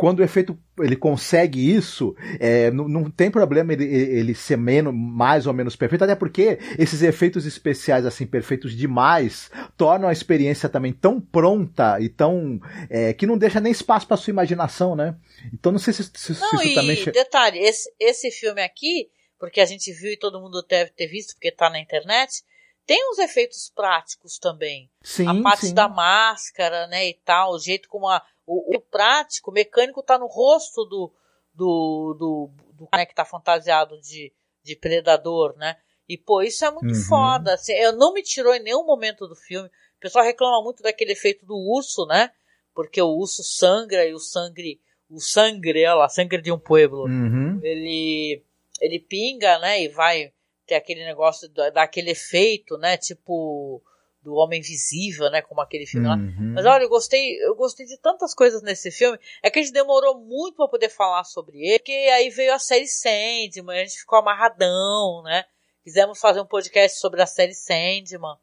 [0.01, 4.95] quando o efeito ele consegue isso, é, não, não, tem problema ele, ele ser menos,
[4.95, 10.71] mais ou menos perfeito, até porque esses efeitos especiais, assim, perfeitos demais, tornam a experiência
[10.71, 12.59] também tão pronta e tão.
[12.89, 15.17] É, que não deixa nem espaço para sua imaginação, né?
[15.53, 17.05] Então não sei se, se, não, se isso também.
[17.05, 21.35] Detalhe, esse, esse filme aqui, porque a gente viu e todo mundo deve ter visto,
[21.35, 22.43] porque tá na internet,
[22.87, 24.91] tem uns efeitos práticos também.
[25.03, 25.75] Sim, a parte sim.
[25.75, 28.23] da máscara, né, e tal, o jeito como a,
[28.53, 31.13] o, o prático, o mecânico tá no rosto do,
[31.55, 34.33] do, do, do cara que tá fantasiado de,
[34.63, 35.77] de predador, né?
[36.09, 37.05] E, pô, isso é muito Uhum.
[37.09, 37.55] foda.
[37.55, 39.69] Assim, eu não me tirou em nenhum momento do filme.
[39.69, 42.31] O pessoal reclama muito daquele efeito do urso, né?
[42.75, 44.81] Porque o urso sangra e o sangue.
[45.09, 47.05] O sangue, olha lá, sangue de um pueblo.
[47.05, 47.61] Uhum.
[47.63, 48.43] Ele.
[48.81, 49.83] Ele pinga, né?
[49.83, 50.33] E vai
[50.67, 52.97] ter aquele negócio da- daquele efeito, né?
[52.97, 53.81] Tipo.
[54.23, 55.41] Do Homem Invisível, né?
[55.41, 56.15] Como aquele filme lá.
[56.17, 56.53] Uhum.
[56.55, 59.19] Mas olha, eu gostei, eu gostei de tantas coisas nesse filme.
[59.43, 62.59] É que a gente demorou muito pra poder falar sobre ele, porque aí veio a
[62.59, 65.45] série Sandman, a gente ficou amarradão, né?
[65.83, 68.37] Quisemos fazer um podcast sobre a série Sandman.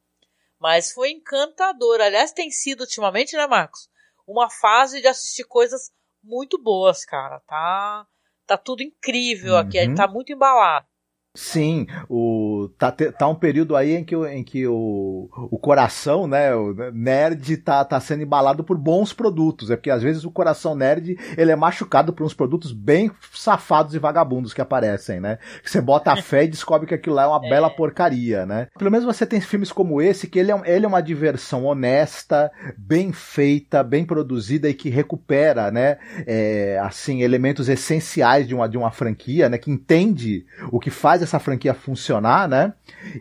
[0.59, 2.01] Mas foi encantador.
[2.01, 3.87] Aliás, tem sido ultimamente, né, Marcos?
[4.25, 5.91] Uma fase de assistir coisas
[6.23, 7.39] muito boas, cara.
[7.41, 8.07] Tá,
[8.47, 9.95] tá tudo incrível aqui, a gente Uhum.
[9.95, 10.87] tá muito embalado.
[11.35, 12.46] Sim, o,
[12.77, 16.73] tá, tá um período aí em que, o- em que o, o coração, né, o
[16.91, 19.69] nerd tá, tá sendo embalado por bons produtos.
[19.71, 23.93] É porque às vezes o coração nerd ele é machucado por uns produtos bem safados
[23.95, 25.37] e vagabundos que aparecem, né?
[25.63, 28.67] Você bota a fé e descobre que aquilo lá é uma bela porcaria, né?
[28.77, 32.51] Pelo menos você tem filmes como esse, que ele é, ele é uma diversão honesta,
[32.77, 38.77] bem feita, bem produzida e que recupera, né, é, assim, elementos essenciais de uma, de
[38.77, 42.56] uma franquia, né, que entende o que faz essa franquia funcionar, né?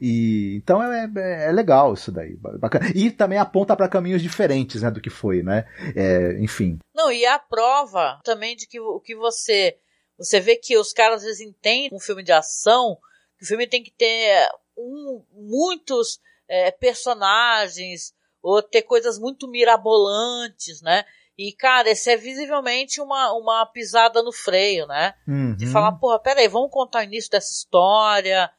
[0.00, 2.86] E então é, é, é legal isso daí, bacana.
[2.94, 5.66] E também aponta para caminhos diferentes, né, do que foi, né?
[5.94, 6.78] É, enfim.
[6.94, 9.76] Não, e a prova também de que o que você
[10.18, 12.96] você vê que os caras às vezes entendem um filme de ação,
[13.38, 16.18] que o filme tem que ter um, muitos
[16.48, 21.04] é, personagens ou ter coisas muito mirabolantes, né?
[21.38, 25.14] E cara, esse é visivelmente uma, uma pisada no freio, né?
[25.56, 25.72] De Uhum.
[25.72, 28.50] falar, porra, peraí, vamos contar o início dessa história,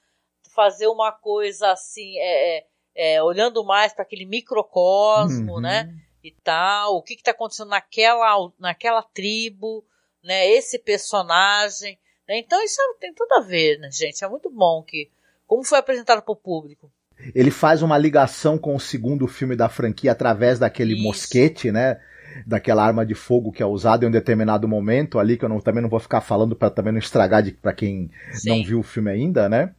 [0.58, 5.62] fazer uma coisa assim, é, é, é, olhando mais para aquele microcosmo, Uhum.
[5.62, 5.94] né?
[6.24, 9.86] E tal, o que está acontecendo naquela, naquela tribo,
[10.24, 10.48] né?
[10.50, 11.98] Esse personagem.
[12.28, 12.40] né?
[12.40, 14.22] Então isso é- tem tudo a ver, né, gente?
[14.24, 15.10] É muito bom que.
[15.46, 16.92] Como foi apresentado para o público?
[17.34, 21.04] Ele faz uma ligação com o segundo filme da franquia através daquele Isso.
[21.04, 22.02] mosquete, né?
[22.46, 25.62] Daquela arma de fogo que é usada em um determinado momento ali, que eu não-
[25.62, 28.50] também não vou ficar falando para também não estragar para quem Sim.
[28.50, 29.74] não viu o filme ainda, né?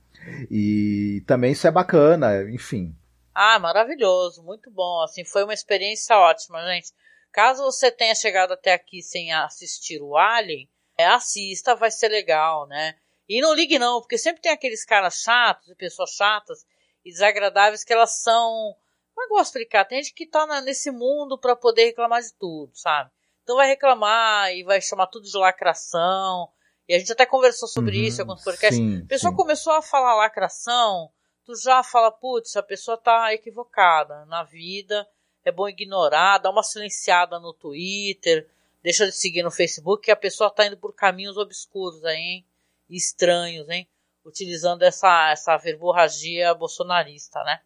[0.51, 2.95] E também isso é bacana, enfim.
[3.35, 5.03] Ah, maravilhoso, muito bom.
[5.03, 6.93] Assim, foi uma experiência ótima, gente.
[7.33, 10.69] Caso você tenha chegado até aqui sem assistir o Alien,
[10.99, 12.97] é, assista, vai ser legal, né?
[13.29, 16.67] E não ligue não, porque sempre tem aqueles caras chatos e pessoas chatas
[17.05, 18.75] e desagradáveis que elas são.
[19.15, 19.85] Como é que eu vou explicar?
[19.85, 23.11] Tem gente que tá na- nesse mundo pra poder reclamar de tudo, sabe?
[23.43, 26.49] Então vai reclamar e vai chamar tudo de lacração.
[26.89, 28.79] E a gente até conversou sobre Uhum, isso em alguns podcasts.
[28.79, 29.37] sim, a pessoa sim.
[29.37, 31.11] começou a falar lacração,
[31.45, 35.07] tu já fala, putz, a pessoa tá equivocada na vida,
[35.45, 38.49] é bom ignorar, dá uma silenciada no Twitter,
[38.83, 42.47] deixa de seguir no Facebook, que a pessoa tá indo por caminhos obscuros aí, hein?
[42.89, 43.87] Estranhos, hein?
[44.25, 47.61] Utilizando essa, essa verborragia bolsonarista, né?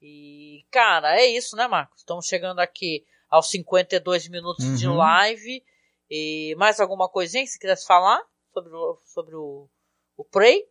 [0.00, 1.98] E, cara, é isso, né, Marcos?
[2.00, 4.94] Estamos chegando aqui aos 52 minutos de Uhum.
[4.96, 5.62] live.
[6.10, 8.22] E mais alguma coisinha que você quisesse falar
[8.58, 9.68] sobre o, sobre o,
[10.16, 10.64] o Prey?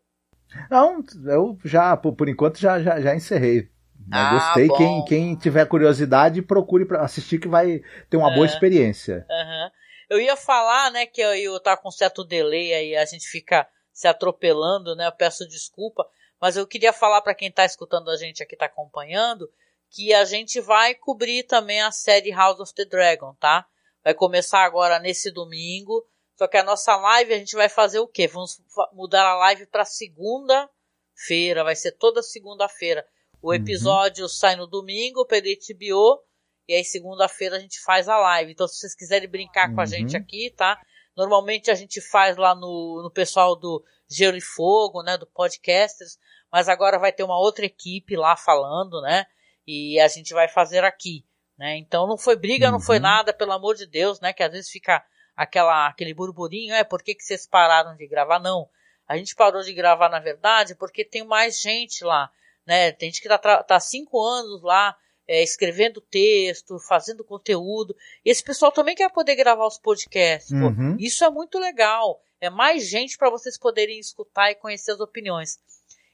[0.70, 3.70] Não, eu já, por, por enquanto, já, já, já encerrei.
[4.12, 4.68] Ah, gostei.
[4.68, 4.78] bom.
[4.78, 8.50] Quem, quem tiver curiosidade, procure pra assistir que vai ter uma boa É.
[8.50, 9.26] experiência.
[9.30, 9.72] Aham.
[10.10, 13.68] Eu ia falar, né, que eu, eu tá com certo delay aí, a gente fica
[13.92, 15.06] se atropelando, né?
[15.06, 16.08] Eu peço desculpa,
[16.40, 19.50] mas eu queria falar para quem tá escutando a gente aqui, tá acompanhando,
[19.90, 23.66] que a gente vai cobrir também a série House of the Dragon, tá?
[24.02, 26.08] Vai começar agora nesse domingo.
[26.38, 28.28] Só que a nossa live a gente vai fazer o quê?
[28.28, 28.62] Vamos
[28.94, 33.06] mudar a live para segunda-feira, vai ser toda segunda-feira.
[33.42, 36.24] O episódio sai no domingo pelo HBO
[36.68, 38.52] e aí segunda-feira a gente faz a live.
[38.52, 39.90] Então se vocês quiserem brincar com a Uhum.
[39.90, 40.80] gente aqui, tá?
[41.16, 46.18] Normalmente a gente faz lá no, no pessoal do Gelo e Fogo, né, do Podcasters,
[46.52, 49.26] mas agora vai ter uma outra equipe lá falando, né?
[49.66, 51.26] E a gente vai fazer aqui,
[51.58, 51.78] né?
[51.78, 53.04] Então não foi briga, não foi Uhum.
[53.04, 54.32] nada, pelo amor de Deus, né?
[54.34, 55.04] Que às vezes fica
[55.38, 58.40] aquela aquele burburinho, é, por que, que vocês pararam de gravar?
[58.40, 58.68] Não.
[59.08, 62.30] A gente parou de gravar, na verdade, porque tem mais gente lá,
[62.66, 62.92] né?
[62.92, 67.96] Tem gente que tá, tra- tá há cinco anos lá, é, escrevendo texto, fazendo conteúdo.
[68.26, 70.50] E esse pessoal também quer poder gravar os podcasts.
[70.50, 70.66] pô.
[70.68, 70.98] Uhum.
[71.00, 72.22] Isso é muito legal.
[72.42, 75.58] É mais gente para vocês poderem escutar e conhecer as opiniões.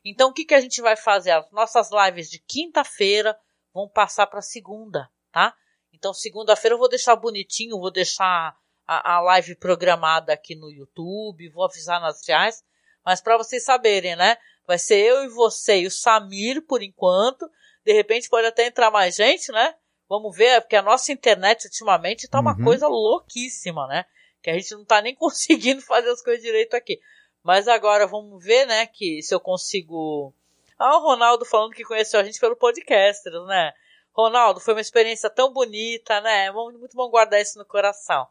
[0.06, 1.32] Então, o que, que a gente vai fazer?
[1.32, 3.38] As nossas lives de quinta-feira
[3.74, 5.56] vão passar para segunda, tá?
[5.92, 8.56] Então, segunda-feira eu vou deixar bonitinho, vou deixar
[8.88, 12.64] a, a live programada aqui no YouTube, vou avisar nas reais,
[13.06, 14.38] mas para vocês saberem, né?
[14.66, 17.50] Vai ser eu e você e o Samir por enquanto.
[17.86, 19.76] De repente pode até entrar mais gente, né?
[20.08, 22.64] Vamos ver, porque a nossa internet ultimamente tá uma Uhum.
[22.64, 24.06] coisa louquíssima, né?
[24.42, 27.00] Que a gente não tá nem conseguindo fazer as coisas direito aqui.
[27.44, 30.34] Mas agora vamos ver, né, que se eu consigo.
[30.80, 33.74] Ah, o Ronaldo falando que conheceu a gente pelo podcast, né?
[34.16, 36.52] Ronaldo, foi uma experiência tão bonita, né?
[36.52, 38.26] Muito bom guardar isso no coração.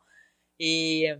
[0.59, 1.19] E,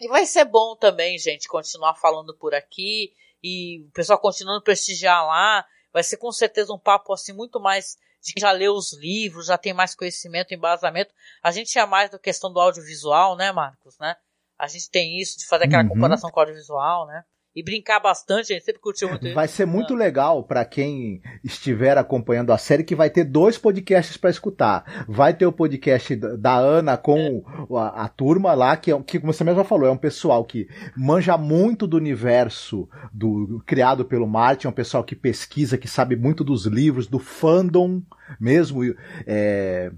[0.00, 4.64] e vai ser bom também, gente, continuar falando por aqui e o pessoal continuando a
[4.64, 5.64] prestigiar lá.
[5.92, 9.46] Vai ser com certeza um papo assim muito mais de quem já leu os livros,
[9.46, 11.12] já tem mais conhecimento, embasamento.
[11.42, 14.14] A gente tinha mais da questão do audiovisual, né, Marcos, né?
[14.58, 15.88] A gente tem isso de fazer aquela uhum.
[15.88, 17.24] comparação com o audiovisual, né?
[17.60, 19.32] E brincar bastante, a gente sempre curtiu muito.
[19.34, 24.16] Vai ser muito legal para quem estiver acompanhando a série que vai ter dois podcasts
[24.16, 25.04] para escutar.
[25.06, 27.78] Vai ter o podcast da Ana com é.
[27.78, 30.68] a, a, turma lá, que, é, que como você mesmo falou, é um pessoal que
[30.96, 36.16] manja muito do universo do criado pelo Martin, é um pessoal que pesquisa, que sabe
[36.16, 38.02] muito dos livros, do fandom
[38.40, 38.82] mesmo.
[39.26, 39.92] É,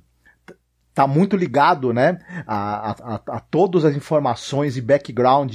[0.94, 5.54] tá muito ligado, né, a, a, a, todas as informações e background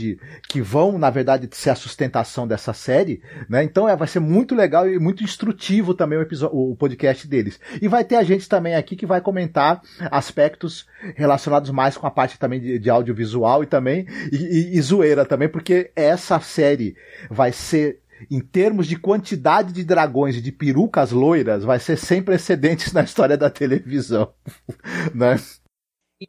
[0.50, 4.56] que vão, na verdade, ser a sustentação dessa série, né, então é, vai ser muito
[4.56, 7.60] legal e muito instrutivo também o, episódio, o podcast deles.
[7.82, 12.12] E vai ter a gente também aqui que vai comentar aspectos relacionados mais com a
[12.12, 16.96] parte também de, de audiovisual e também, e, e, e zoeira também, porque essa série
[17.30, 22.24] vai ser em termos de quantidade de dragões e de perucas loiras, vai ser sem
[22.24, 24.34] precedentes na história da televisão.
[25.14, 25.36] né?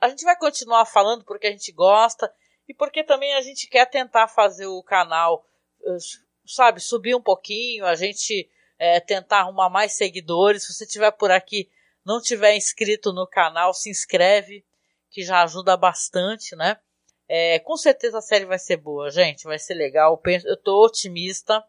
[0.00, 2.30] A gente vai continuar falando porque a gente gosta
[2.68, 5.44] e porque também a gente quer tentar fazer o canal,
[5.82, 5.96] eh,
[6.46, 10.64] sabe, subir um pouquinho, a gente é, tentar arrumar mais seguidores.
[10.64, 11.70] Se você estiver por aqui,
[12.04, 14.64] não tiver inscrito no canal, se inscreve,
[15.10, 16.76] que já ajuda bastante, né?
[17.26, 20.20] É, com certeza a série vai ser boa, gente, vai ser legal.
[20.44, 21.62] Eu tô otimista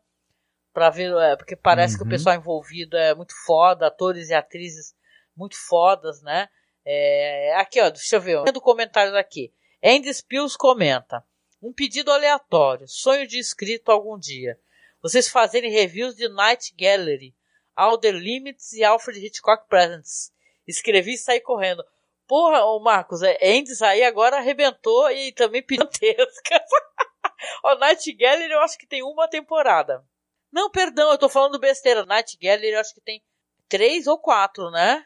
[0.79, 1.97] para ver, é, porque parece uhum.
[1.97, 2.11] que o uhum.
[2.11, 4.95] pessoal envolvido é muito foda, atores e atrizes
[5.35, 6.47] muito fodas, né?
[6.85, 9.53] É, aqui, ó, deixa eu ver, do comentários aqui.
[9.83, 11.21] Andy Spills comenta:
[11.61, 14.57] um pedido aleatório, sonho de inscrito algum dia.
[15.01, 17.35] Vocês fazerem reviews de Night Gallery,
[17.75, 20.31] Outer Limits e Alfred Hitchcock Presents.
[20.65, 21.83] Escrevi e saí correndo.
[22.25, 26.69] Porra, ô Marcos, é, Andes aí agora arrebentou e também gigantescas.
[27.65, 30.05] o Night Gallery eu acho que tem uma temporada.
[30.51, 32.05] Não, perdão, eu tô falando besteira.
[32.05, 33.21] Night Gallery eu acho que tem
[33.67, 35.03] três ou quatro, né?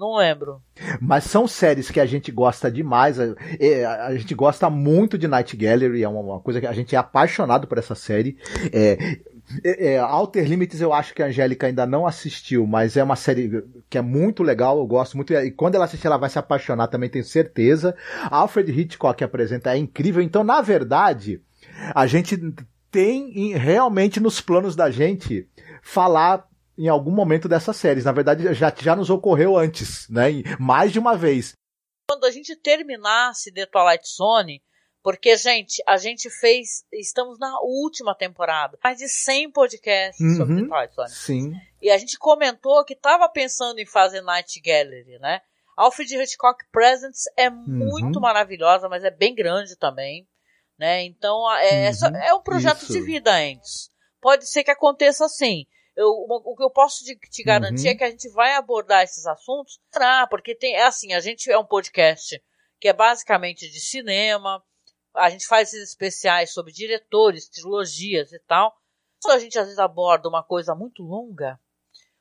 [0.00, 0.62] Não lembro.
[0.98, 3.20] Mas são séries que a gente gosta demais.
[3.20, 3.34] A,
[4.06, 7.66] a gente gosta muito de Night Gallery, é uma, coisa que a gente é apaixonado
[7.66, 8.38] por essa série.
[8.72, 9.18] É,
[9.62, 13.16] é, é, Alter Limits eu acho que a Angélica ainda não assistiu, mas é uma
[13.16, 15.34] série que é muito legal, eu gosto muito.
[15.34, 17.94] E quando ela assistir, ela vai se apaixonar também, tenho certeza.
[18.30, 20.22] Alfred Hitchcock que apresenta é incrível.
[20.22, 21.42] Então, na verdade,
[21.94, 22.38] a gente
[22.90, 25.48] tem realmente nos planos da gente
[25.82, 28.04] falar em algum momento dessas séries.
[28.04, 30.28] Na verdade, já, já nos ocorreu antes, né?
[30.58, 31.52] Mais de uma vez.
[32.08, 34.62] Quando a gente terminasse The Twilight Zone,
[35.02, 36.84] porque, gente, a gente fez.
[36.92, 38.78] Estamos na última temporada.
[38.82, 41.10] Mais de 100 podcasts uhum, sobre The Twilight Zone.
[41.10, 41.52] Sim.
[41.80, 45.40] E a gente comentou que estava pensando em fazer Night Gallery, né?
[45.76, 47.64] Alfred Hitchcock Presents é uhum.
[47.66, 50.26] muito maravilhosa, mas é bem grande também
[50.80, 51.04] né?
[51.04, 52.92] Então é, uhum, é um projeto isso.
[52.92, 53.90] de vida antes.
[54.20, 55.66] Pode ser que aconteça assim.
[55.94, 57.92] Eu, o que eu posso te garantir uhum.
[57.92, 61.50] é que a gente vai abordar esses assuntos, ah, porque tem, é assim, a gente
[61.50, 62.42] é um podcast
[62.80, 64.62] que é basicamente de cinema,
[65.14, 68.74] a gente faz esses especiais sobre diretores, trilogias e tal.
[69.22, 71.60] Quando a gente às vezes aborda uma coisa muito longa,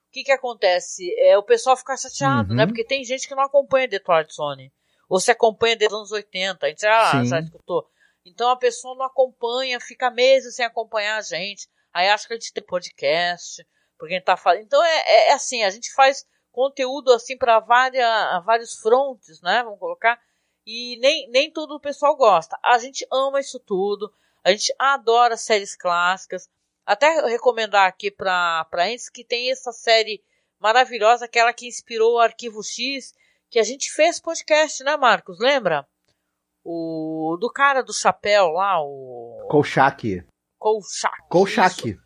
[0.09, 1.15] o que que acontece?
[1.17, 2.49] É o pessoal ficar chateado, né?
[2.49, 2.55] uhum.
[2.57, 2.65] né?
[2.65, 4.73] Porque tem gente que não acompanha The Twilight Zone.
[5.07, 6.65] Ou se acompanha desde os anos 80.
[6.65, 7.87] A gente ah, já escutou.
[8.25, 11.67] Então a pessoa não acompanha, fica meses sem acompanhar a gente.
[11.93, 13.65] Aí acha que a gente tem podcast,
[13.97, 14.61] porque a gente tá falando.
[14.61, 19.63] Então é, é, é assim, a gente faz conteúdo assim para vários frontes, né?
[19.63, 20.19] Vamos colocar.
[20.65, 22.57] E nem, nem todo o pessoal gosta.
[22.63, 24.13] A gente ama isso tudo.
[24.43, 26.49] A gente adora séries clássicas.
[26.85, 30.23] Até recomendar aqui para eles que tem essa série
[30.59, 33.13] maravilhosa, aquela que inspirou o Arquivo X,
[33.49, 35.39] que a gente fez podcast, né, Marcos?
[35.39, 35.87] Lembra?
[36.71, 39.47] O do cara do chapéu lá, o.
[39.49, 40.23] Kolchak.
[40.59, 41.27] Kolchak.
[41.27, 41.97] Kolchak.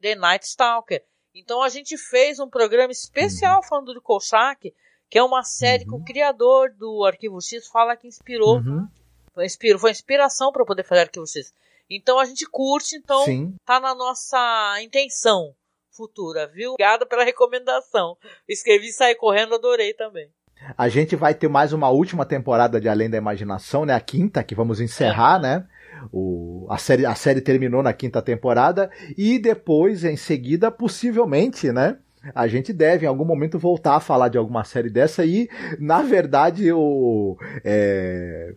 [0.00, 1.04] The Night Stalker.
[1.34, 3.62] Então a gente fez um programa especial uhum.
[3.64, 4.72] falando do Kolchak,
[5.10, 5.88] que é uma série uhum.
[5.88, 6.04] que o uhum.
[6.04, 8.58] criador do Arquivo X fala que inspirou.
[8.58, 8.86] Uhum.
[9.34, 11.52] Foi, inspirou, foi inspiração para poder fazer Arquivo X.
[11.90, 13.56] Então a gente curte, então Sim.
[13.64, 15.52] tá na nossa intenção
[15.90, 16.74] futura, viu?
[16.74, 18.16] Obrigada pela recomendação.
[18.48, 20.30] Escrevi e saí correndo, adorei também.
[20.76, 23.94] A gente vai ter mais uma última temporada de Além da Imaginação, né?
[23.94, 25.64] A quinta, que vamos encerrar, né?
[26.12, 31.96] O, a, série, a série terminou na quinta temporada e depois, em seguida, possivelmente, né?
[32.34, 35.48] A gente deve em algum momento voltar a falar de alguma série dessa e,
[35.78, 37.36] na verdade, o.
[37.64, 38.54] É,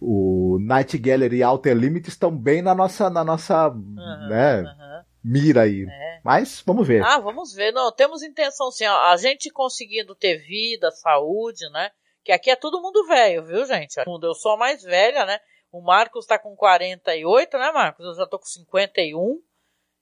[0.00, 5.02] o Night Gallery e Outer Limits estão bem na nossa, na nossa Uhum, né, uhum.
[5.22, 5.86] Mira aí.
[5.88, 6.20] É.
[6.24, 7.02] Mas vamos ver.
[7.02, 7.72] Ah, vamos ver.
[7.72, 8.84] Não, temos intenção sim.
[8.84, 11.90] A gente conseguindo ter vida, saúde, né?
[12.22, 13.96] Que aqui é todo mundo velho, viu, gente?
[13.98, 15.38] Eu sou a mais velha, né?
[15.72, 18.04] O Marcos tá com 48, né, Marcos?
[18.04, 19.40] Eu já tô com 51.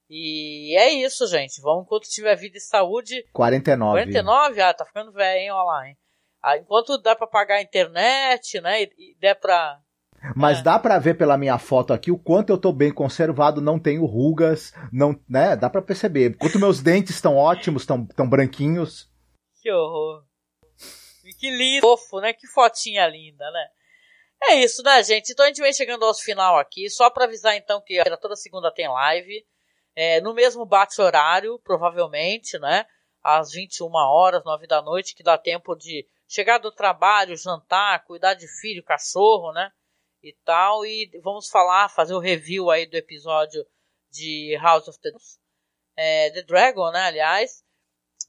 [0.09, 1.61] E é isso, gente.
[1.61, 3.23] Vamos enquanto tiver vida e saúde.
[3.31, 3.91] 49.
[4.01, 4.61] 49?
[4.61, 5.51] Ah, tá ficando velho, hein?
[5.51, 5.97] Olha lá, hein?
[6.41, 8.83] Ah, enquanto dá pra pagar a internet, né?
[8.83, 9.79] E, e der pra.
[10.35, 10.63] Mas É.
[10.63, 14.05] dá pra ver pela minha foto aqui o quanto eu tô bem conservado, não tenho
[14.05, 15.55] rugas, não, né?
[15.55, 16.31] Dá pra perceber.
[16.31, 19.09] Enquanto meus dentes estão ótimos, estão tão branquinhos.
[19.61, 20.23] Que horror.
[21.25, 21.81] E que lindo.
[21.81, 22.33] Fofo, né?
[22.33, 23.67] Que fotinha linda, né?
[24.43, 25.31] É isso, né, gente?
[25.31, 26.89] Então a gente vem chegando ao final aqui.
[26.89, 29.45] Só pra avisar então que toda segunda tem live.
[29.95, 32.85] É, no mesmo bate-horário, provavelmente, né?
[33.21, 38.33] Às 21 horas, 9 da noite, que dá tempo de chegar do trabalho, jantar, cuidar
[38.33, 39.69] de filho, cachorro, né?
[40.21, 40.85] E tal.
[40.85, 43.65] E vamos falar, fazer o review aí do episódio
[44.11, 45.09] de House of the,
[45.95, 47.01] é, the Dragon, né?
[47.01, 47.63] Aliás.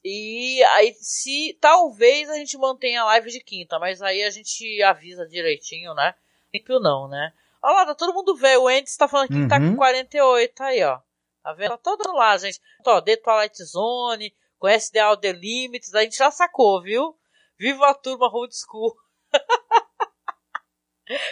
[0.05, 4.83] E aí, se talvez a gente mantenha a live de quinta, mas aí a gente
[4.83, 6.15] avisa direitinho, né?
[6.51, 7.33] Princípio não, né?
[7.63, 8.63] Olha lá, tá todo mundo velho.
[8.63, 9.73] O Andy tá falando que tá Uhum.
[9.73, 10.99] com 48, aí, ó.
[11.43, 11.71] Tá vendo?
[11.71, 12.59] Tá todo lá, gente.
[12.81, 17.19] Então, Ó, The Twilight Zone, conhece The Outer Limits, a gente já sacou, viu?
[17.59, 18.97] Viva a turma Old School.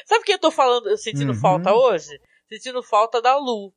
[0.06, 1.40] Sabe o que eu tô falando, sentindo Uhum.
[1.40, 2.20] falta hoje?
[2.48, 3.72] Sentindo falta da Lu.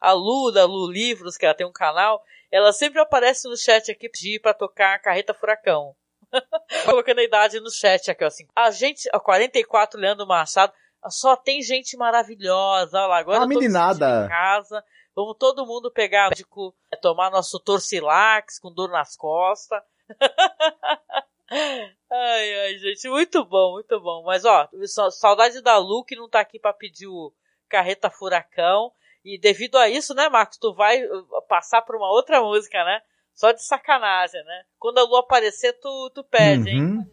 [0.00, 3.90] A Lu, da Lu Livros, que ela tem um canal, ela sempre aparece no chat
[3.90, 5.94] aqui pedir pra tocar a Carreta Furacão.
[6.84, 8.46] Colocando a idade no chat aqui, ó, assim.
[8.54, 10.72] A gente, ó, 44, Leandro Machado,
[11.08, 12.98] só tem gente maravilhosa.
[12.98, 14.24] Olha lá, agora A me meninada.
[14.24, 14.84] em casa.
[15.14, 19.80] Vamos todo mundo pegar médico, é, tomar nosso Torcilax com dor nas costas.
[21.50, 24.22] ai, ai, gente, muito bom, muito bom.
[24.24, 27.32] Mas, ó, sa- saudade da Lu que não tá aqui pra pedir o
[27.68, 28.90] Carreta Furacão.
[29.24, 33.00] E devido a isso, né, Marcos, tu vai uh, passar por uma outra música, né?
[33.34, 34.62] Só de sacanagem, né?
[34.78, 36.80] Quando a Lu aparecer, tu, tu pede, hein?
[36.80, 37.06] Uhum.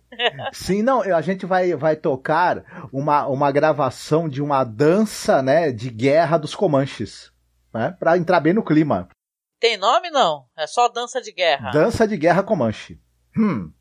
[0.53, 2.63] Sim, não, a gente vai, vai tocar
[2.93, 7.31] uma, uma gravação de uma dança, né, de guerra dos Comanches,
[7.73, 9.09] né, pra entrar bem no clima.
[9.59, 10.45] Tem nome, não?
[10.55, 11.71] É só dança de guerra.
[11.71, 13.01] Dança de guerra Comanche.
[13.35, 13.73] Hum,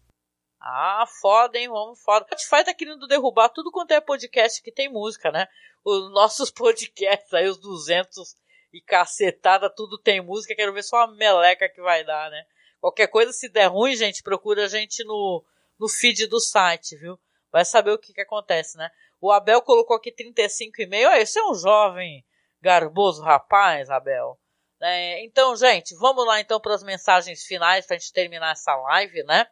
[0.64, 1.68] Ah, foda, hein?
[1.68, 2.24] Vamos foda.
[2.24, 5.48] O Spotify tá querendo derrubar tudo quanto é podcast que tem música, né?
[5.84, 8.36] Os nossos podcasts aí, os 200
[8.72, 10.54] e cacetada, tudo tem música.
[10.54, 12.44] Quero ver só a meleca que vai dar, né?
[12.80, 15.44] Qualquer coisa, se der ruim, gente, procura a gente no,
[15.80, 17.18] no feed do site, viu?
[17.50, 18.88] Vai saber o que que acontece, né?
[19.20, 21.08] O Abel colocou aqui 35,5.
[21.08, 22.24] Olha, esse é um jovem
[22.60, 24.38] garboso rapaz, Abel.
[24.80, 29.24] É, então, gente, vamos lá então para as mensagens finais pra gente terminar essa live,
[29.24, 29.46] né?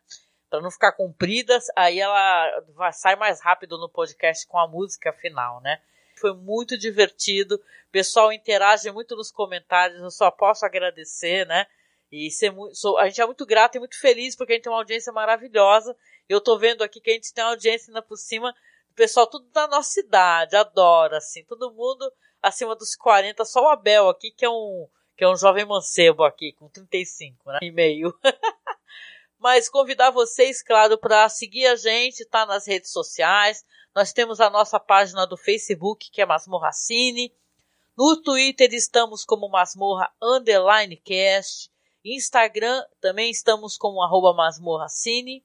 [0.50, 5.12] Pra não ficar compridas, aí ela vai, sai mais rápido no podcast com a música
[5.12, 5.80] final, né?
[6.16, 7.54] Foi muito divertido.
[7.54, 11.66] O pessoal interage muito nos comentários, eu só posso agradecer, né?
[12.10, 14.64] E ser muito, sou, a gente é muito grato e muito feliz porque a gente
[14.64, 15.96] tem uma audiência maravilhosa.
[16.28, 18.54] Eu tô vendo aqui que a gente tem uma audiência ainda por cima,
[18.90, 23.68] o pessoal tudo da nossa idade, adora, assim, todo mundo acima dos 40, só o
[23.68, 27.58] Abel aqui, que é um, que é um jovem mancebo aqui, com 35, né?
[27.62, 28.12] E meio.
[29.40, 33.64] Mas convidar vocês, claro, para seguir a gente, tá nas redes sociais.
[33.94, 37.34] Nós temos a nossa página do Facebook, que é Masmorra Cine.
[37.96, 41.70] No Twitter estamos como Masmorra Underline Cast.
[42.04, 45.42] Instagram também estamos como arroba Masmorra Cine.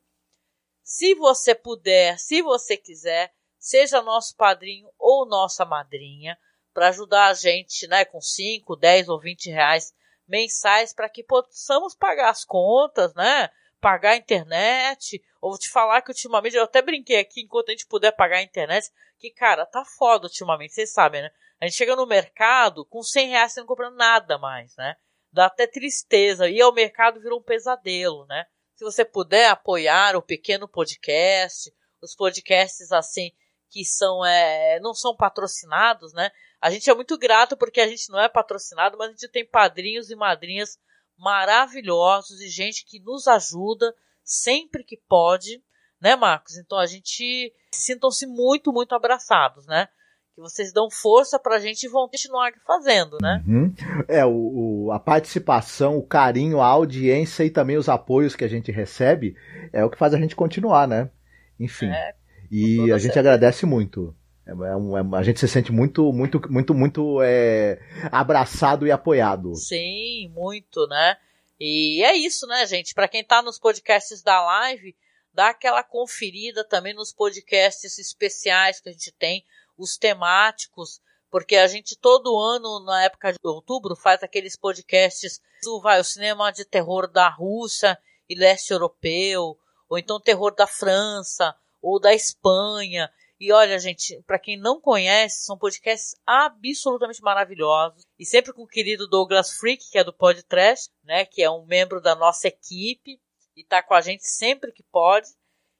[0.83, 6.37] Se você puder, se você quiser, seja nosso padrinho ou nossa madrinha
[6.73, 9.93] para ajudar a gente, né, com 5, 10 ou 20 reais
[10.27, 13.49] mensais para que possamos pagar as contas, né?
[13.85, 15.23] Pagar a internet.
[15.39, 18.37] Ou vou te falar que ultimamente, eu até brinquei aqui, enquanto a gente puder pagar
[18.37, 21.29] a internet, que, cara, tá foda ultimamente, vocês sabem, né?
[21.61, 24.95] A gente chega no mercado com 100 reais você não compra nada mais, né?
[25.31, 26.49] Dá até tristeza.
[26.49, 28.47] E ao mercado virou um pesadelo, né?
[28.73, 31.71] Se você puder apoiar o pequeno podcast,
[32.01, 33.31] os podcasts assim
[33.69, 36.31] que são é, não são patrocinados, né?
[36.59, 39.45] A gente é muito grato porque a gente não é patrocinado, mas a gente tem
[39.45, 40.79] padrinhos e madrinhas
[41.17, 43.93] maravilhosos e gente que nos ajuda
[44.23, 45.61] sempre que pode,
[46.01, 46.57] né, Marcos?
[46.57, 49.87] Então a gente sintam-se muito, muito abraçados, né?
[50.33, 53.41] Que vocês dão força pra gente e vão continuar fazendo, né?
[53.47, 53.73] Uhum.
[54.07, 58.49] É, o, o, a participação, o carinho, a audiência e também os apoios que a
[58.49, 59.35] gente recebe
[59.71, 61.09] é o que faz a gente continuar, né?
[61.57, 61.87] Enfim.
[61.87, 62.15] É,
[62.51, 63.19] e a gente certeza.
[63.19, 64.13] agradece muito.
[64.47, 67.79] É, um- é- a gente se sente muito, muito, muito, muito é,
[68.11, 69.55] abraçado e apoiado.
[69.55, 71.17] Sim, muito, né?
[71.59, 72.93] E é isso, né, gente?
[72.93, 74.95] Pra quem tá nos podcasts da live,
[75.33, 79.43] dá aquela conferida também nos podcasts especiais que a gente tem.
[79.77, 85.81] os temáticos, porque a gente todo ano, na época de outubro, faz aqueles podcasts do
[85.81, 87.97] vai, o cinema de terror da Rússia
[88.29, 89.57] e leste europeu,
[89.89, 93.11] ou então terror da França, ou da Espanha.
[93.45, 98.01] E olha, gente, para quem não conhece, são podcasts absolutamente maravilhosos.
[98.17, 101.63] E sempre com o querido Douglas Freak, que é do Podcast, né, que é um
[101.63, 103.21] membro da nossa equipe
[103.55, 105.27] e tá com a gente sempre que pode.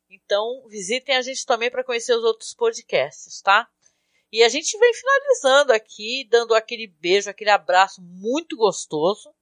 [0.08, 3.68] Então, visitem a gente também para conhecer os outros podcasts, tá?
[4.32, 9.34] E a gente vem finalizando aqui, dando aquele beijo, aquele abraço muito gostoso,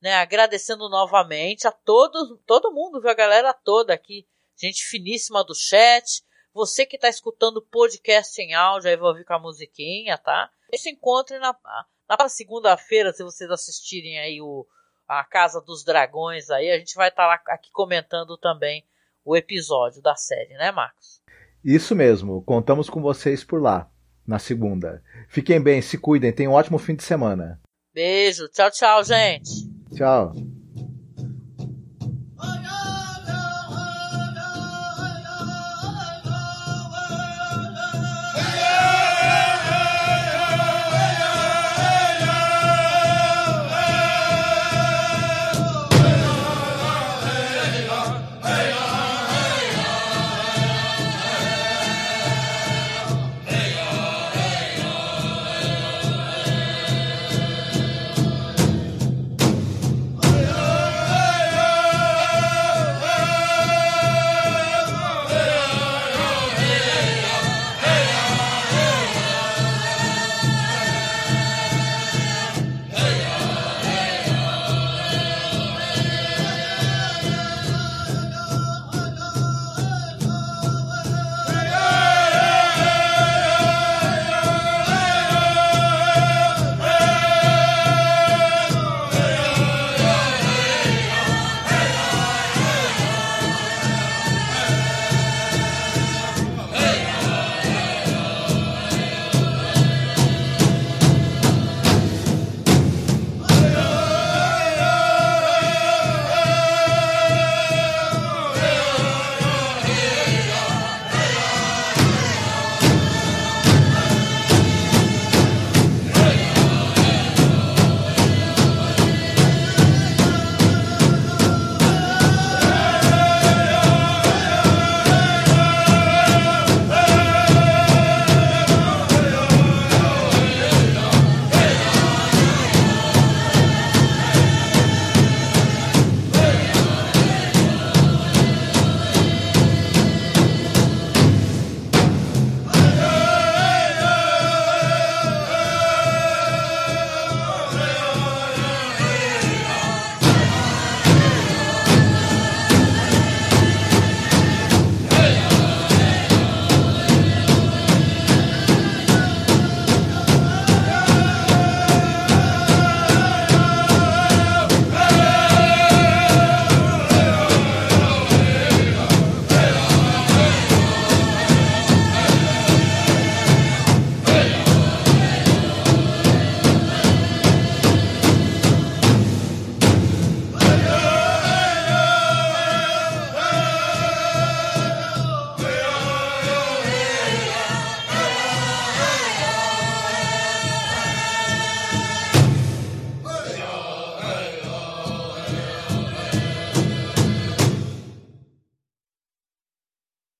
[0.00, 0.14] né?
[0.14, 3.10] Agradecendo novamente a todos, todo mundo, viu?
[3.10, 6.24] A galera toda aqui, gente finíssima do chat,
[6.56, 10.50] você que está escutando o podcast em áudio, aí vai ouvir com a musiquinha, tá?
[10.72, 11.54] E se encontre na,
[12.08, 14.66] na segunda-feira, se vocês assistirem aí o,
[15.06, 18.82] a Casa dos Dragões aí, a gente vai estar tá aqui comentando também
[19.22, 21.20] o episódio da série, né, Marcos?
[21.62, 23.90] Isso mesmo, contamos com vocês por lá,
[24.26, 25.02] na segunda.
[25.28, 27.60] Fiquem bem, se cuidem, tenham um ótimo fim de semana.
[27.92, 29.50] Beijo, tchau, tchau, gente.
[29.94, 30.32] Tchau.